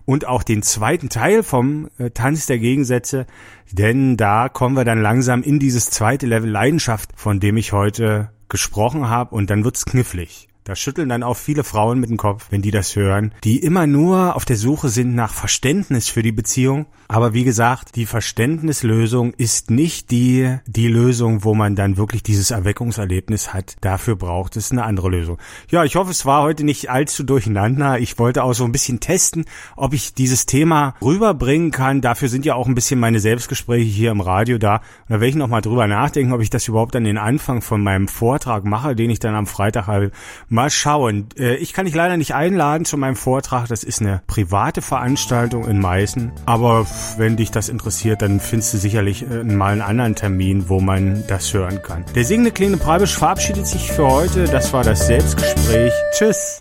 Und 0.03 0.25
auch 0.25 0.43
den 0.43 0.61
zweiten 0.63 1.09
Teil 1.09 1.43
vom 1.43 1.89
äh, 1.97 2.09
Tanz 2.09 2.45
der 2.45 2.59
Gegensätze, 2.59 3.25
denn 3.71 4.17
da 4.17 4.49
kommen 4.49 4.75
wir 4.75 4.85
dann 4.85 5.01
langsam 5.01 5.43
in 5.43 5.59
dieses 5.59 5.89
zweite 5.89 6.25
Level 6.25 6.49
Leidenschaft, 6.49 7.11
von 7.15 7.39
dem 7.39 7.57
ich 7.57 7.71
heute 7.71 8.31
gesprochen 8.49 9.09
habe 9.09 9.35
und 9.35 9.49
dann 9.49 9.63
wird's 9.63 9.85
knifflig. 9.85 10.47
Da 10.67 10.75
schütteln 10.75 11.07
dann 11.07 11.23
auch 11.23 11.37
viele 11.37 11.63
Frauen 11.63 11.97
mit 11.97 12.09
dem 12.09 12.17
Kopf, 12.17 12.47
wenn 12.49 12.61
die 12.61 12.71
das 12.71 12.97
hören, 12.97 13.33
die 13.45 13.59
immer 13.59 13.87
nur 13.87 14.35
auf 14.35 14.43
der 14.43 14.57
Suche 14.57 14.89
sind 14.89 15.15
nach 15.15 15.33
Verständnis 15.33 16.09
für 16.09 16.23
die 16.23 16.33
Beziehung. 16.33 16.87
Aber 17.07 17.33
wie 17.33 17.45
gesagt, 17.45 17.95
die 17.95 18.05
Verständnislösung 18.05 19.33
ist 19.37 19.71
nicht 19.71 20.11
die, 20.11 20.57
die 20.65 20.89
Lösung, 20.89 21.45
wo 21.45 21.53
man 21.53 21.77
dann 21.77 21.95
wirklich 21.95 22.21
dieses 22.21 22.51
Erweckungserlebnis 22.51 23.53
hat. 23.53 23.77
Dafür 23.79 24.17
braucht 24.17 24.57
es 24.57 24.73
eine 24.73 24.83
andere 24.83 25.07
Lösung. 25.07 25.37
Ja, 25.71 25.85
ich 25.85 25.95
hoffe, 25.95 26.11
es 26.11 26.25
war 26.25 26.43
heute 26.43 26.65
nicht 26.65 26.89
allzu 26.89 27.23
durcheinander. 27.23 27.99
Ich 27.99 28.19
wollte 28.19 28.43
auch 28.43 28.51
so 28.51 28.65
ein 28.65 28.73
bisschen 28.73 28.99
testen, 28.99 29.45
ob 29.77 29.93
ich 29.93 30.15
dieses 30.15 30.47
Thema 30.47 30.95
rüberbringen 31.01 31.71
kann. 31.71 32.01
Dafür 32.01 32.27
sind 32.27 32.43
ja 32.43 32.55
auch 32.55 32.67
ein 32.67 32.75
bisschen 32.75 32.99
meine 32.99 33.21
Selbstgespräche 33.21 33.89
hier 33.89 34.11
im 34.11 34.19
Radio 34.19 34.57
da. 34.57 34.75
Und 34.75 34.81
da 35.07 35.13
werde 35.13 35.29
ich 35.29 35.35
nochmal 35.35 35.61
drüber 35.61 35.87
nachdenken, 35.87 36.33
ob 36.33 36.41
ich 36.41 36.49
das 36.49 36.67
überhaupt 36.67 36.97
an 36.97 37.05
den 37.05 37.17
Anfang 37.17 37.61
von 37.61 37.81
meinem 37.81 38.09
Vortrag 38.09 38.65
mache, 38.65 38.97
den 38.97 39.09
ich 39.09 39.19
dann 39.19 39.33
am 39.33 39.47
Freitag 39.47 39.87
halt 39.87 40.11
Mal 40.57 40.71
schauen. 40.71 41.27
Äh, 41.37 41.57
ich 41.57 41.71
kann 41.71 41.85
dich 41.85 41.93
leider 41.93 42.17
nicht 42.17 42.33
einladen 42.33 42.83
zu 42.83 42.97
meinem 42.97 43.15
Vortrag. 43.15 43.67
Das 43.67 43.83
ist 43.83 44.01
eine 44.01 44.23
private 44.25 44.81
Veranstaltung 44.81 45.67
in 45.67 45.79
Meißen. 45.79 46.31
Aber 46.47 46.87
wenn 47.17 47.37
dich 47.37 47.51
das 47.51 47.69
interessiert, 47.69 48.23
dann 48.23 48.39
findest 48.39 48.73
du 48.73 48.79
sicherlich 48.79 49.21
äh, 49.21 49.43
mal 49.43 49.73
einen 49.73 49.81
anderen 49.81 50.15
Termin, 50.15 50.67
wo 50.67 50.79
man 50.79 51.23
das 51.27 51.53
hören 51.53 51.83
kann. 51.83 52.05
Der 52.15 52.25
singende 52.25 52.49
Kleine 52.49 52.77
Preibisch 52.77 53.15
verabschiedet 53.15 53.67
sich 53.67 53.91
für 53.91 54.09
heute. 54.09 54.45
Das 54.45 54.73
war 54.73 54.83
das 54.83 55.05
Selbstgespräch. 55.05 55.93
Tschüss. 56.17 56.55